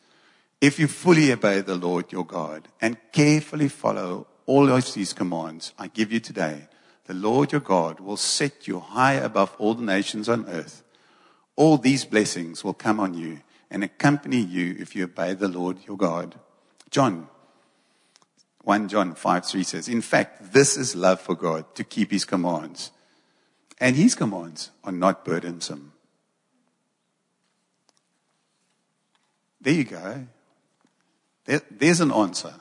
[0.60, 5.74] If you fully obey the Lord your God and carefully follow all of these commands
[5.78, 6.68] I give you today,
[7.06, 10.84] the Lord your God will set you high above all the nations on earth.
[11.56, 15.80] All these blessings will come on you and accompany you if you obey the Lord
[15.86, 16.40] your God.
[16.90, 17.28] John
[18.64, 22.26] 1 John 5 3 says, In fact, this is love for God, to keep his
[22.26, 22.92] commands.
[23.80, 25.94] And his commands are not burdensome.
[29.60, 30.28] There you go.
[31.46, 32.54] There, there's an answer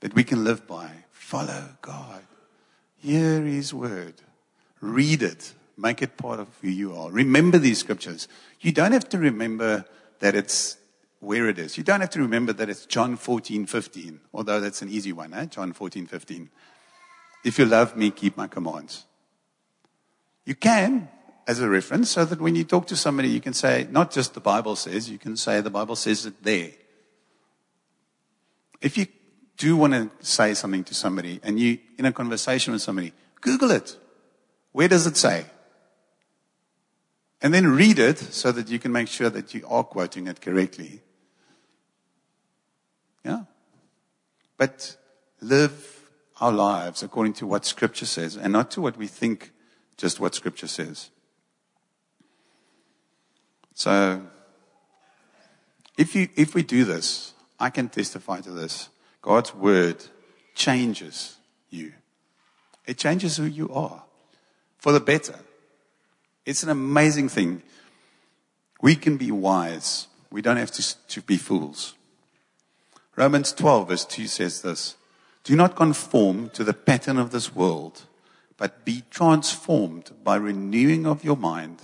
[0.00, 0.90] that we can live by.
[1.10, 2.22] Follow God.
[2.96, 4.14] Hear his word.
[4.80, 5.52] Read it.
[5.76, 7.10] Make it part of who you are.
[7.10, 8.26] Remember these scriptures.
[8.60, 9.84] You don't have to remember
[10.18, 10.77] that it's
[11.20, 11.76] where it is.
[11.76, 15.34] You don't have to remember that it's John 14, 15, although that's an easy one,
[15.34, 15.46] eh?
[15.46, 16.50] John 14, 15.
[17.44, 19.04] If you love me, keep my commands.
[20.44, 21.08] You can,
[21.46, 24.34] as a reference, so that when you talk to somebody, you can say, not just
[24.34, 26.70] the Bible says, you can say the Bible says it there.
[28.80, 29.06] If you
[29.56, 33.72] do want to say something to somebody and you in a conversation with somebody, Google
[33.72, 33.96] it.
[34.72, 35.46] Where does it say?
[37.42, 40.40] And then read it so that you can make sure that you are quoting it
[40.40, 41.02] correctly.
[43.24, 43.44] Yeah?
[44.58, 44.96] but
[45.40, 46.10] live
[46.40, 49.52] our lives according to what Scripture says and not to what we think
[49.96, 51.10] just what Scripture says.
[53.74, 54.22] So,
[55.96, 58.88] if, you, if we do this, I can testify to this.
[59.22, 60.04] God's Word
[60.54, 61.36] changes
[61.70, 61.92] you,
[62.86, 64.04] it changes who you are
[64.78, 65.38] for the better.
[66.44, 67.62] It's an amazing thing.
[68.80, 70.06] We can be wise.
[70.30, 71.94] We don't have to, to be fools.
[73.18, 74.94] Romans 12 verse 2 says this.
[75.42, 78.02] Do not conform to the pattern of this world,
[78.56, 81.82] but be transformed by renewing of your mind.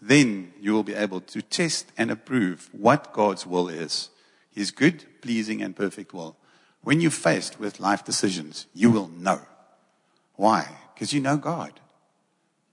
[0.00, 4.08] Then you will be able to test and approve what God's will is.
[4.50, 6.38] His good, pleasing, and perfect will.
[6.80, 9.42] When you're faced with life decisions, you will know.
[10.36, 10.66] Why?
[10.94, 11.80] Because you know God.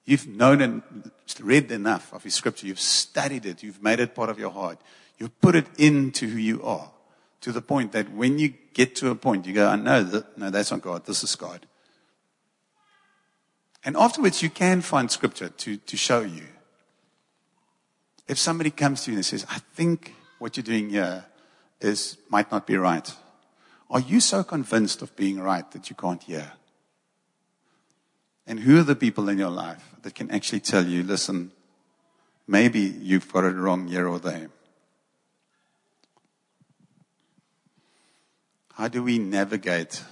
[0.06, 2.66] You've known and read enough of His scripture.
[2.66, 3.62] You've studied it.
[3.62, 4.80] You've made it part of your heart.
[5.18, 6.92] You've put it into who you are
[7.42, 10.38] to the point that when you get to a point, you go, I know that,
[10.38, 11.06] no, that's not God.
[11.06, 11.66] This is God.
[13.84, 16.46] And afterwards, you can find scripture to, to show you.
[18.28, 21.26] If somebody comes to you and says, I think what you're doing here
[21.80, 23.12] is, might not be right.
[23.90, 26.52] Are you so convinced of being right that you can't hear?
[28.46, 31.52] And who are the people in your life that can actually tell you, listen,
[32.48, 34.50] maybe you've got it wrong here or there?
[38.80, 40.06] How do we navigate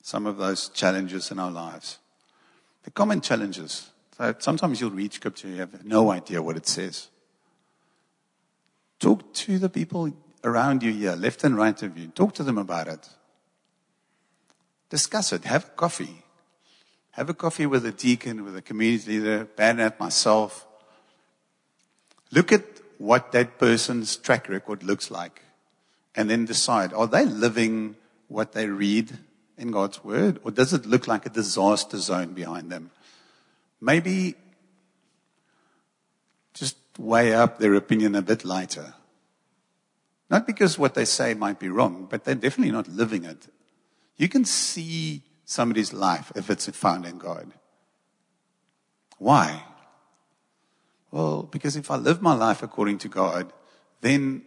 [0.00, 1.98] some of those challenges in our lives?
[2.84, 3.90] The common challenges.
[4.16, 7.08] So sometimes you'll read scripture, you have no idea what it says.
[9.00, 10.12] Talk to the people
[10.44, 12.06] around you here, left and right of you.
[12.06, 13.08] Talk to them about it.
[14.88, 15.42] Discuss it.
[15.42, 16.22] Have a coffee.
[17.10, 20.64] Have a coffee with a deacon, with a community leader, Bernard, myself.
[22.30, 22.62] Look at
[22.98, 25.43] what that person's track record looks like
[26.14, 27.96] and then decide, are they living
[28.28, 29.18] what they read
[29.56, 30.40] in God's word?
[30.44, 32.90] Or does it look like a disaster zone behind them?
[33.80, 34.34] Maybe
[36.54, 38.94] just weigh up their opinion a bit lighter.
[40.30, 43.48] Not because what they say might be wrong, but they're definitely not living it.
[44.16, 47.52] You can see somebody's life if it's found in God.
[49.18, 49.62] Why?
[51.10, 53.52] Well, because if I live my life according to God,
[54.00, 54.44] then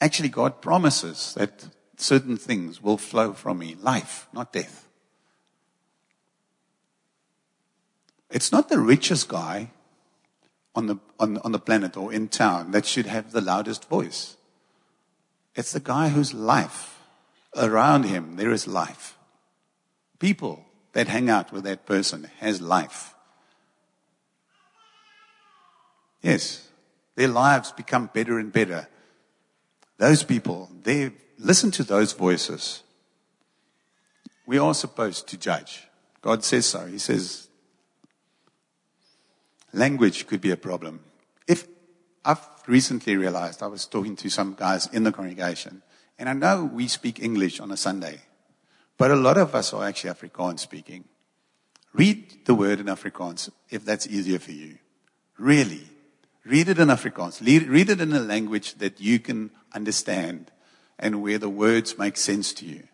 [0.00, 4.88] actually God promises that certain things will flow from me life, not death.
[8.30, 9.70] It's not the richest guy
[10.74, 14.36] on the, on, on the planet or in town that should have the loudest voice.
[15.56, 17.00] It's the guy whose life
[17.56, 19.16] around him, there is life
[20.20, 23.14] people that hang out with that person has life.
[26.22, 26.68] Yes,
[27.16, 28.86] their lives become better and better.
[30.00, 32.82] Those people, they listen to those voices.
[34.46, 35.88] We are supposed to judge.
[36.22, 36.86] God says so.
[36.86, 37.48] He says
[39.74, 41.00] language could be a problem.
[41.46, 41.68] If
[42.24, 45.82] I've recently realized I was talking to some guys in the congregation,
[46.18, 48.20] and I know we speak English on a Sunday.
[48.96, 51.04] But a lot of us are actually Afrikaans speaking.
[51.92, 54.78] Read the word in Afrikaans if that's easier for you.
[55.36, 55.86] Really.
[56.44, 57.40] Read it in Afrikaans.
[57.40, 60.50] Read it in a language that you can understand
[60.98, 62.84] and where the words make sense to you.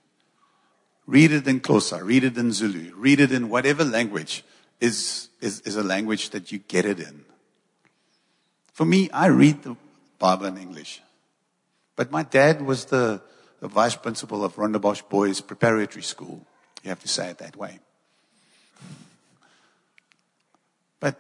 [1.06, 2.02] Read it in Xhosa.
[2.02, 2.92] Read it in Zulu.
[2.96, 4.44] Read it in whatever language
[4.80, 7.24] is, is, is a language that you get it in.
[8.72, 9.76] For me, I read the
[10.18, 11.00] Bible in English.
[11.94, 13.22] But my dad was the,
[13.60, 16.44] the vice principal of Rondebosch Boys Preparatory School.
[16.82, 17.78] You have to say it that way.
[21.00, 21.18] But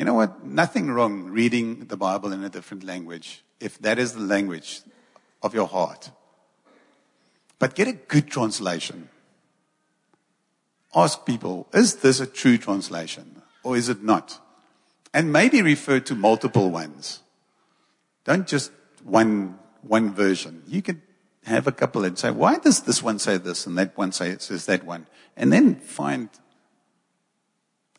[0.00, 0.46] you know what?
[0.46, 4.80] Nothing wrong reading the Bible in a different language if that is the language
[5.42, 6.10] of your heart.
[7.58, 9.10] But get a good translation.
[10.96, 14.38] Ask people, is this a true translation or is it not?
[15.12, 17.20] And maybe refer to multiple ones.
[18.24, 18.72] Don't just
[19.04, 20.62] one, one version.
[20.66, 21.02] You can
[21.44, 24.34] have a couple and say, why does this one say this and that one say
[24.38, 25.08] says that one?
[25.36, 26.30] And then find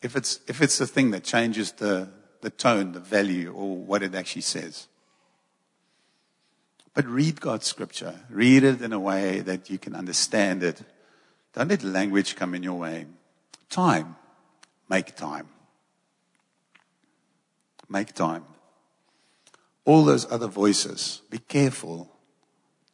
[0.01, 2.09] if it's, if it's the thing that changes the,
[2.41, 4.87] the tone, the value, or what it actually says.
[6.93, 8.19] But read God's scripture.
[8.29, 10.81] Read it in a way that you can understand it.
[11.53, 13.05] Don't let language come in your way.
[13.69, 14.15] Time.
[14.89, 15.47] Make time.
[17.87, 18.43] Make time.
[19.85, 22.11] All those other voices, be careful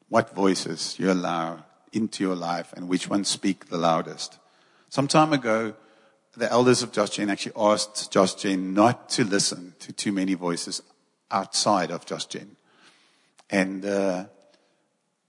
[0.10, 4.38] what voices you allow into your life and which ones speak the loudest.
[4.90, 5.74] Some time ago,
[6.38, 10.84] the elders of JoshGen actually asked JoshGen not to listen to too many voices
[11.32, 12.50] outside of JoshGen.
[13.50, 14.26] And uh,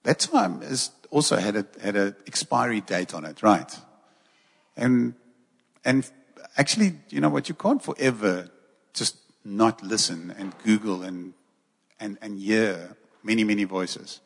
[0.03, 3.75] that time is also had a, had an expiry date on it, right?
[4.77, 5.15] And,
[5.83, 6.09] and
[6.59, 7.49] actually, you know what?
[7.49, 8.51] You can't forever
[8.93, 11.33] just not listen and Google and,
[11.99, 14.21] and, and hear many, many voices.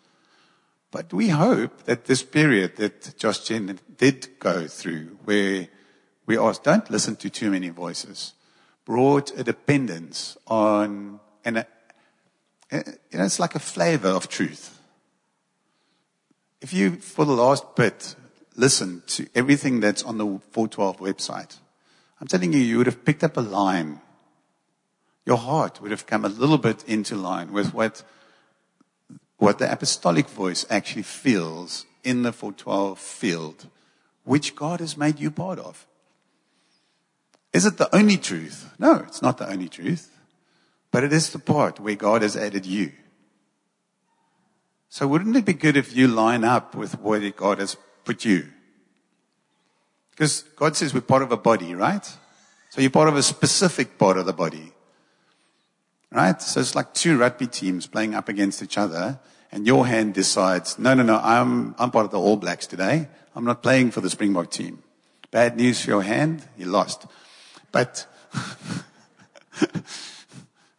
[0.90, 5.68] But we hope that this period that JoshGen did go through, where
[6.26, 8.34] we asked, don't listen to too many voices,
[8.84, 11.66] brought a dependence on, and a,
[12.70, 14.78] you know, it's like a flavor of truth.
[16.60, 18.14] If you, for the last bit,
[18.56, 21.58] listen to everything that's on the 412 website,
[22.20, 24.00] I'm telling you, you would have picked up a line.
[25.26, 28.04] Your heart would have come a little bit into line with what,
[29.38, 33.66] what the apostolic voice actually feels in the 412 field,
[34.24, 35.86] which God has made you part of.
[37.52, 38.72] Is it the only truth?
[38.78, 40.10] No, it's not the only truth.
[40.90, 42.92] But it is the part where God has added you.
[44.88, 48.48] So wouldn't it be good if you line up with where God has put you?
[50.10, 52.04] Because God says we're part of a body, right?
[52.70, 54.72] So you're part of a specific part of the body.
[56.10, 56.40] Right?
[56.42, 59.18] So it's like two rugby teams playing up against each other
[59.50, 63.08] and your hand decides, no, no, no, I'm, I'm part of the All Blacks today.
[63.34, 64.82] I'm not playing for the Springbok team.
[65.30, 67.06] Bad news for your hand, you lost.
[67.72, 68.06] But,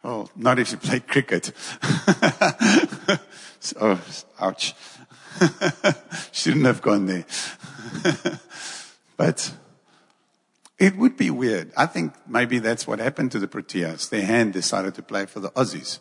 [0.04, 1.52] oh, not if you play cricket.
[3.80, 4.00] oh,
[4.40, 4.74] ouch.
[6.32, 7.26] Shouldn't have gone there.
[9.16, 9.52] but
[10.78, 11.72] it would be weird.
[11.76, 14.08] I think maybe that's what happened to the Proteas.
[14.08, 15.98] Their hand decided to play for the Aussies.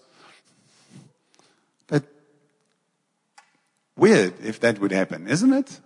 [1.87, 2.03] But
[3.95, 5.79] weird if that would happen, isn't it?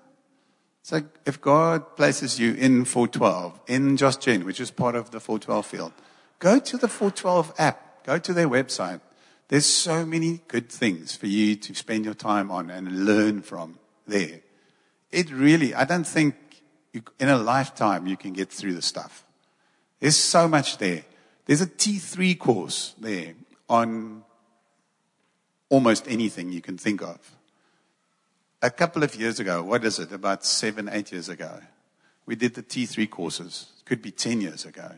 [0.88, 5.20] It's like if God places you in 412, in JoshGen, which is part of the
[5.20, 5.92] 412 field,
[6.40, 9.02] go to the 412 app, go to their website.
[9.50, 13.80] There's so many good things for you to spend your time on and learn from
[14.08, 14.40] there.
[15.12, 16.36] It really, I don't think
[16.94, 19.26] you, in a lifetime you can get through the stuff.
[20.00, 21.04] There's so much there.
[21.48, 23.34] There's a T3 course there
[23.68, 24.24] on
[25.68, 27.37] almost anything you can think of
[28.62, 31.60] a couple of years ago, what is it, about seven, eight years ago,
[32.26, 33.68] we did the T3 courses.
[33.80, 34.92] It could be 10 years ago.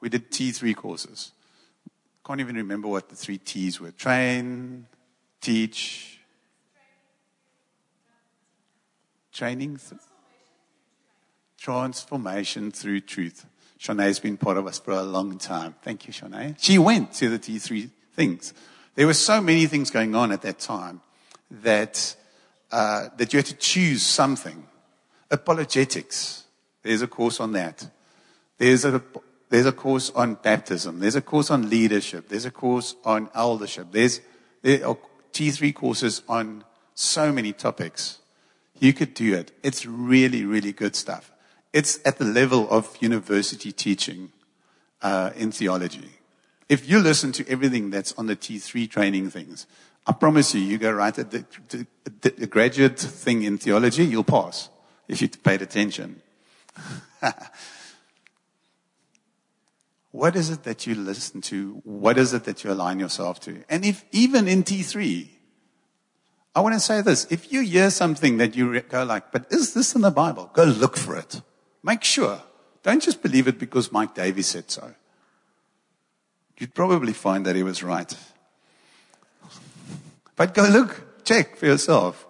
[0.00, 1.32] We did T3 courses.
[2.24, 4.86] Can't even remember what the three T's were train,
[5.40, 6.20] teach,
[9.32, 9.80] training,
[11.58, 13.46] transformation through truth.
[13.78, 15.74] Shanae's been part of us for a long time.
[15.82, 16.56] Thank you, Shanae.
[16.60, 18.54] She went to the T3 things.
[18.94, 21.00] There were so many things going on at that time
[21.50, 22.14] that
[22.72, 24.66] uh, that you have to choose something.
[25.30, 26.44] Apologetics.
[26.82, 27.86] There's a course on that.
[28.58, 29.02] There's a,
[29.50, 30.98] there's a course on baptism.
[30.98, 32.28] There's a course on leadership.
[32.28, 33.88] There's a course on eldership.
[33.92, 34.20] There's,
[34.62, 34.96] there are
[35.32, 36.64] T3 courses on
[36.94, 38.18] so many topics.
[38.78, 39.52] You could do it.
[39.62, 41.30] It's really, really good stuff.
[41.72, 44.32] It's at the level of university teaching
[45.00, 46.10] uh, in theology.
[46.68, 49.66] If you listen to everything that's on the T3 training things,
[50.06, 51.44] I promise you, you go right at the,
[52.20, 54.68] the graduate thing in theology, you'll pass
[55.06, 56.20] if you paid attention.
[60.10, 61.80] what is it that you listen to?
[61.84, 63.62] What is it that you align yourself to?
[63.68, 65.28] And if even in T3,
[66.54, 67.26] I want to say this.
[67.30, 70.50] If you hear something that you go like, but is this in the Bible?
[70.52, 71.40] Go look for it.
[71.82, 72.42] Make sure.
[72.82, 74.94] Don't just believe it because Mike Davies said so.
[76.58, 78.14] You'd probably find that he was right.
[80.36, 82.26] But go look, check for yourself.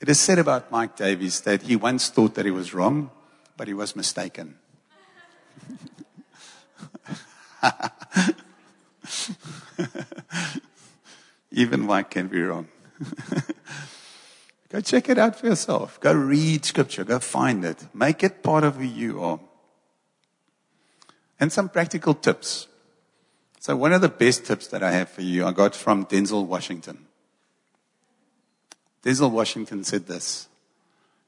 [0.00, 3.10] It is said about Mike Davies that he once thought that he was wrong,
[3.56, 4.56] but he was mistaken.
[11.52, 12.66] Even Mike can be wrong.
[14.70, 16.00] go check it out for yourself.
[16.00, 17.04] Go read scripture.
[17.04, 17.86] Go find it.
[17.94, 19.38] Make it part of who you are.
[21.38, 22.66] And some practical tips.
[23.62, 26.44] So one of the best tips that I have for you, I got from Denzel
[26.44, 27.06] Washington.
[29.04, 30.48] Denzel Washington said this.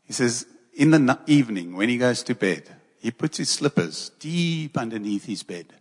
[0.04, 4.76] He says, in the evening, when he goes to bed, he puts his slippers deep
[4.76, 5.74] underneath his bed.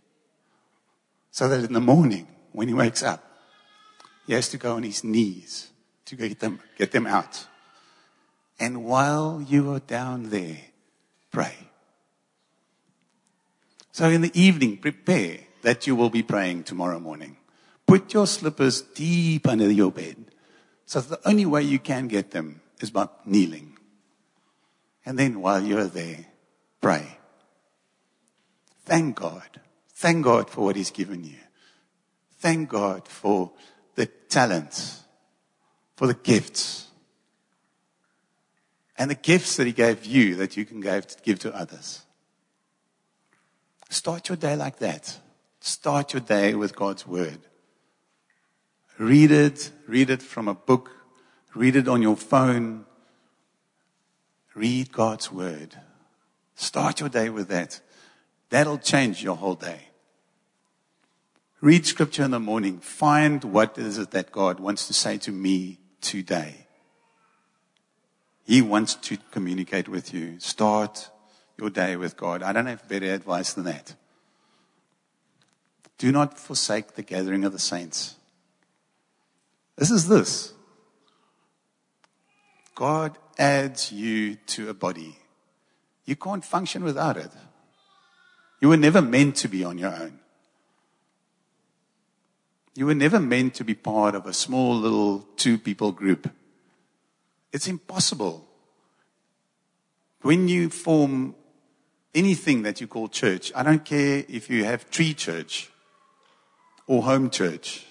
[1.32, 3.28] So that in the morning, when he wakes up,
[4.24, 5.70] he has to go on his knees
[6.04, 7.48] to get them, get them out.
[8.60, 10.58] And while you are down there,
[11.32, 11.56] pray.
[13.90, 17.38] So in the evening, prepare that you will be praying tomorrow morning.
[17.86, 20.16] Put your slippers deep under your bed.
[20.86, 23.78] So the only way you can get them is by kneeling.
[25.06, 26.26] And then while you're there,
[26.80, 27.18] pray.
[28.84, 29.60] Thank God.
[29.94, 31.38] Thank God for what He's given you.
[32.38, 33.52] Thank God for
[33.94, 35.02] the talents,
[35.96, 36.88] for the gifts
[38.98, 42.02] and the gifts that He gave you that you can give, give to others.
[43.88, 45.18] Start your day like that.
[45.66, 47.38] Start your day with God's Word.
[48.98, 50.90] Read it, read it from a book,
[51.54, 52.84] read it on your phone.
[54.54, 55.74] Read God's Word.
[56.54, 57.80] Start your day with that.
[58.50, 59.88] That'll change your whole day.
[61.62, 62.78] Read scripture in the morning.
[62.80, 66.66] Find what is it that God wants to say to me today.
[68.44, 70.38] He wants to communicate with you.
[70.40, 71.08] Start
[71.56, 72.42] your day with God.
[72.42, 73.94] I don't have better advice than that.
[75.98, 78.16] Do not forsake the gathering of the saints.
[79.76, 80.52] This is this.
[82.74, 85.18] God adds you to a body.
[86.04, 87.30] You can't function without it.
[88.60, 90.20] You were never meant to be on your own.
[92.74, 96.30] You were never meant to be part of a small little two people group.
[97.52, 98.48] It's impossible.
[100.22, 101.36] When you form
[102.14, 105.70] anything that you call church, I don't care if you have tree church
[106.86, 107.86] or home church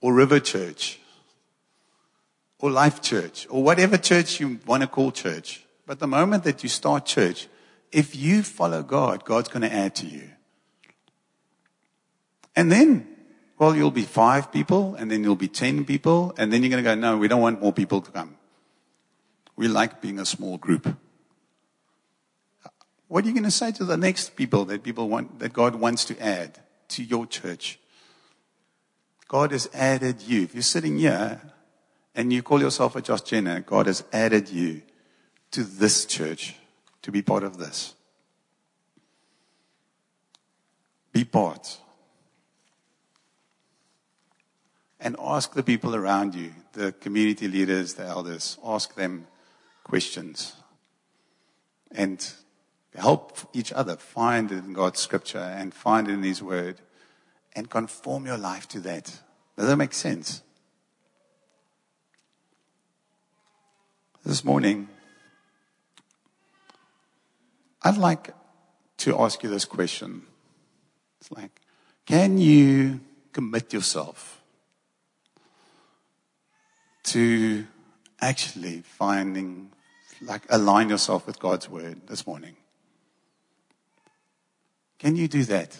[0.00, 0.98] or river church
[2.58, 5.64] or life church or whatever church you want to call church.
[5.86, 7.48] But the moment that you start church,
[7.90, 10.30] if you follow God, God's going to add to you.
[12.54, 13.08] And then,
[13.58, 16.84] well, you'll be five people, and then you'll be ten people, and then you're going
[16.84, 18.36] to go, no, we don't want more people to come.
[19.56, 20.96] We like being a small group.
[23.08, 25.74] What are you going to say to the next people that people want, that God
[25.74, 27.78] wants to add to your church?
[29.30, 30.42] God has added you.
[30.42, 31.40] If you're sitting here
[32.16, 34.82] and you call yourself a Josh Jenner, God has added you
[35.52, 36.56] to this church
[37.02, 37.94] to be part of this.
[41.12, 41.78] Be part.
[44.98, 49.28] And ask the people around you, the community leaders, the elders, ask them
[49.84, 50.54] questions.
[51.92, 52.28] And
[52.96, 56.80] help each other find it in God's scripture and find it in His word
[57.54, 59.04] and conform your life to that.
[59.56, 60.42] Does that make sense?
[64.24, 64.88] This morning,
[67.82, 68.34] I'd like
[68.98, 70.22] to ask you this question.
[71.20, 71.60] It's like,
[72.06, 73.00] can you
[73.32, 74.42] commit yourself
[77.04, 77.66] to
[78.20, 79.72] actually finding,
[80.20, 82.56] like, align yourself with God's word this morning?
[84.98, 85.78] Can you do that?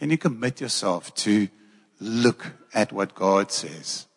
[0.00, 1.48] Can you commit yourself to
[2.00, 4.08] look at what God says?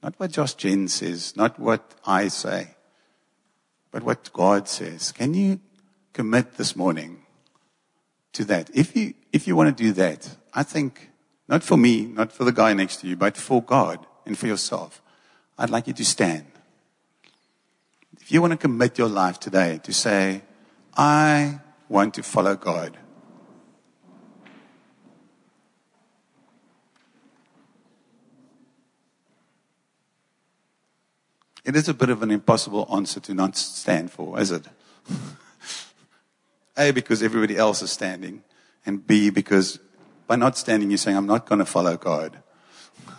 [0.00, 2.76] Not what JoshGen says, not what I say,
[3.90, 5.10] but what God says.
[5.10, 5.58] Can you
[6.12, 7.24] commit this morning
[8.32, 8.70] to that.
[8.74, 11.10] If you, if you want to do that, I think,
[11.48, 14.46] not for me, not for the guy next to you, but for God and for
[14.46, 15.02] yourself,
[15.58, 16.46] I'd like you to stand.
[18.20, 20.42] If you want to commit your life today to say,
[20.96, 22.96] I want to follow God.
[31.70, 34.66] It is a bit of an impossible answer to not stand for, is it?
[36.76, 38.42] A, because everybody else is standing,
[38.84, 39.78] and B, because
[40.26, 42.42] by not standing, you're saying, I'm not going to follow God.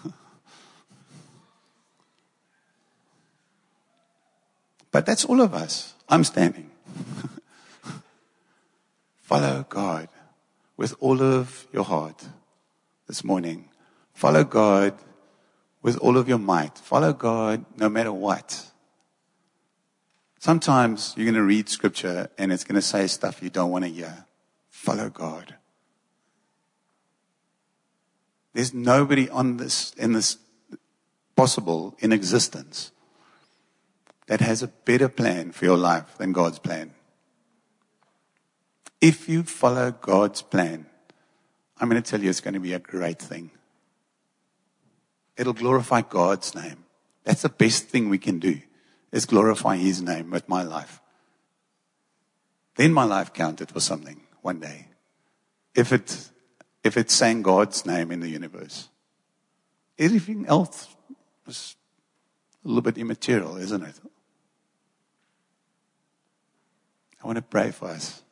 [4.92, 5.94] but that's all of us.
[6.10, 6.72] I'm standing.
[9.22, 10.10] follow God
[10.76, 12.28] with all of your heart
[13.08, 13.70] this morning.
[14.14, 14.98] Follow God
[15.82, 16.78] with all of your might.
[16.78, 18.72] Follow God no matter what.
[20.40, 23.86] Sometimes you're going to read scripture and it's going to say stuff you don't want
[23.86, 24.26] to hear.
[24.70, 25.56] Follow God.
[28.54, 30.38] There's nobody on this, in this
[31.36, 32.92] possible in existence
[34.28, 36.94] that has a better plan for your life than God's plan.
[39.00, 40.86] If you follow God's plan,
[41.80, 43.52] I'm going to tell you it's going to be a great thing.
[45.38, 46.86] It'll glorify God's name.
[47.24, 48.60] That's the best thing we can do
[49.12, 51.02] is glorify His name with my life.
[52.76, 54.88] Then my life counted for something one day.
[55.76, 56.30] If it,
[56.84, 58.90] if it sang God's name in the universe.
[60.00, 60.88] Everything else
[61.46, 61.76] was
[62.64, 63.96] a little bit immaterial, isn't it?
[67.24, 68.24] I want to pray for us.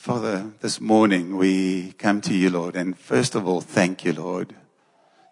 [0.00, 4.54] Father, this morning we come to you, Lord, and first of all, thank you, Lord.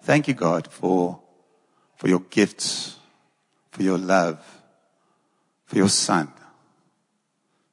[0.02, 1.20] Thank you, God, for
[1.96, 2.96] for your gifts,
[3.70, 4.44] for your love,
[5.64, 6.30] for your son.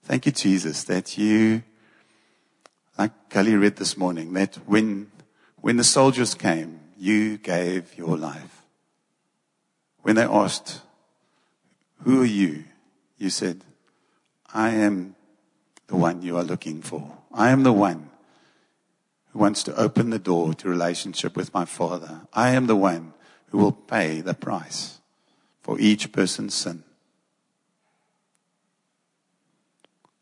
[0.04, 1.64] Thank you, Jesus, that you,
[2.98, 5.12] like Kelly read this morning, that when,
[5.60, 8.62] when the soldiers came, you gave your life.
[10.02, 10.80] when they asked,
[12.04, 12.64] Who are you?
[13.18, 13.66] You said,
[14.54, 15.16] I am
[15.88, 17.18] the one you are looking for.
[17.32, 18.10] I am the one
[19.32, 22.22] who wants to open the door to relationship with my Father.
[22.34, 23.14] I am the one
[23.50, 25.00] who will pay the price
[25.62, 26.84] for each person's sin.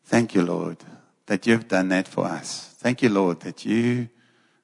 [0.05, 0.77] Thank you, Lord,
[1.27, 2.75] that you've done that for us.
[2.77, 4.09] Thank you, Lord, that you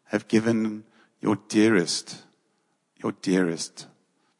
[0.05, 0.83] have given
[1.21, 2.23] your dearest,
[3.01, 3.87] your dearest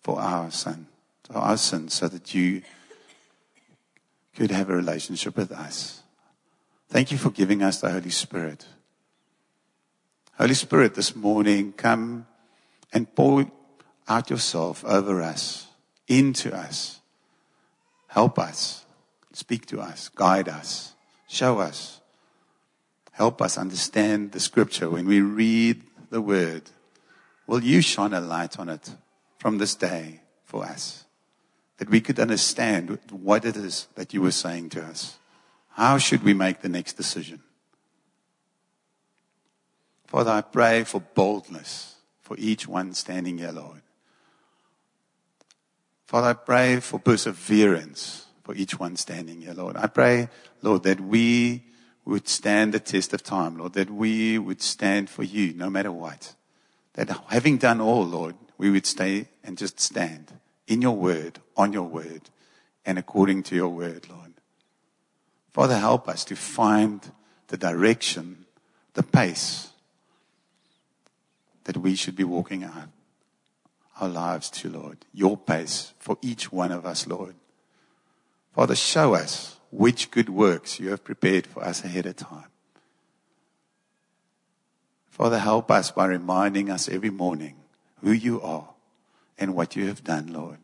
[0.02, 0.88] for our son,
[1.24, 2.62] for our son, so that you
[4.36, 5.99] could have a relationship with us.
[6.90, 8.66] Thank you for giving us the Holy Spirit.
[10.40, 12.26] Holy Spirit, this morning, come
[12.92, 13.46] and pour
[14.08, 15.68] out yourself over us,
[16.08, 17.00] into us.
[18.08, 18.86] Help us,
[19.34, 20.94] speak to us, guide us,
[21.28, 22.02] show us.
[23.12, 26.72] Help us understand the scripture when we read the word.
[27.46, 28.96] Will you shine a light on it
[29.38, 31.04] from this day for us?
[31.78, 35.20] That we could understand what it is that you were saying to us.
[35.80, 37.42] How should we make the next decision?
[40.08, 43.82] Father, I pray for boldness for each one standing here, Lord.
[46.06, 49.78] Father, I pray for perseverance for each one standing here, Lord.
[49.78, 50.28] I pray,
[50.62, 51.64] Lord, that we
[52.04, 55.94] would stand the test of time, Lord, that we would stand for you no matter
[55.94, 56.36] what.
[56.96, 60.34] That having done all, Lord, we would stay and just stand
[60.68, 62.24] in your word, on your word,
[62.86, 64.29] and according to your word, Lord.
[65.52, 67.12] Father, help us to find
[67.48, 68.46] the direction,
[68.94, 69.72] the pace
[71.64, 72.90] that we should be walking out
[74.00, 75.06] our lives to, Lord.
[75.14, 77.36] Your pace for each one of us, Lord.
[78.54, 82.50] Father, show us which good works you have prepared for us ahead of time.
[85.10, 87.56] Father, help us by reminding us every morning
[88.02, 88.70] who you are
[89.38, 90.60] and what you have done, Lord.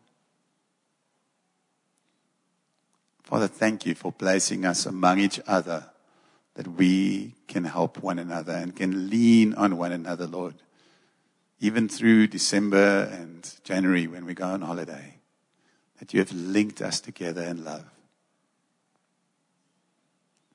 [3.26, 5.86] Father, thank you for placing us among each other
[6.54, 10.54] that we can help one another and can lean on one another, Lord.
[11.60, 15.16] Even through December and January when we go on holiday,
[15.98, 17.86] that you have linked us together in love.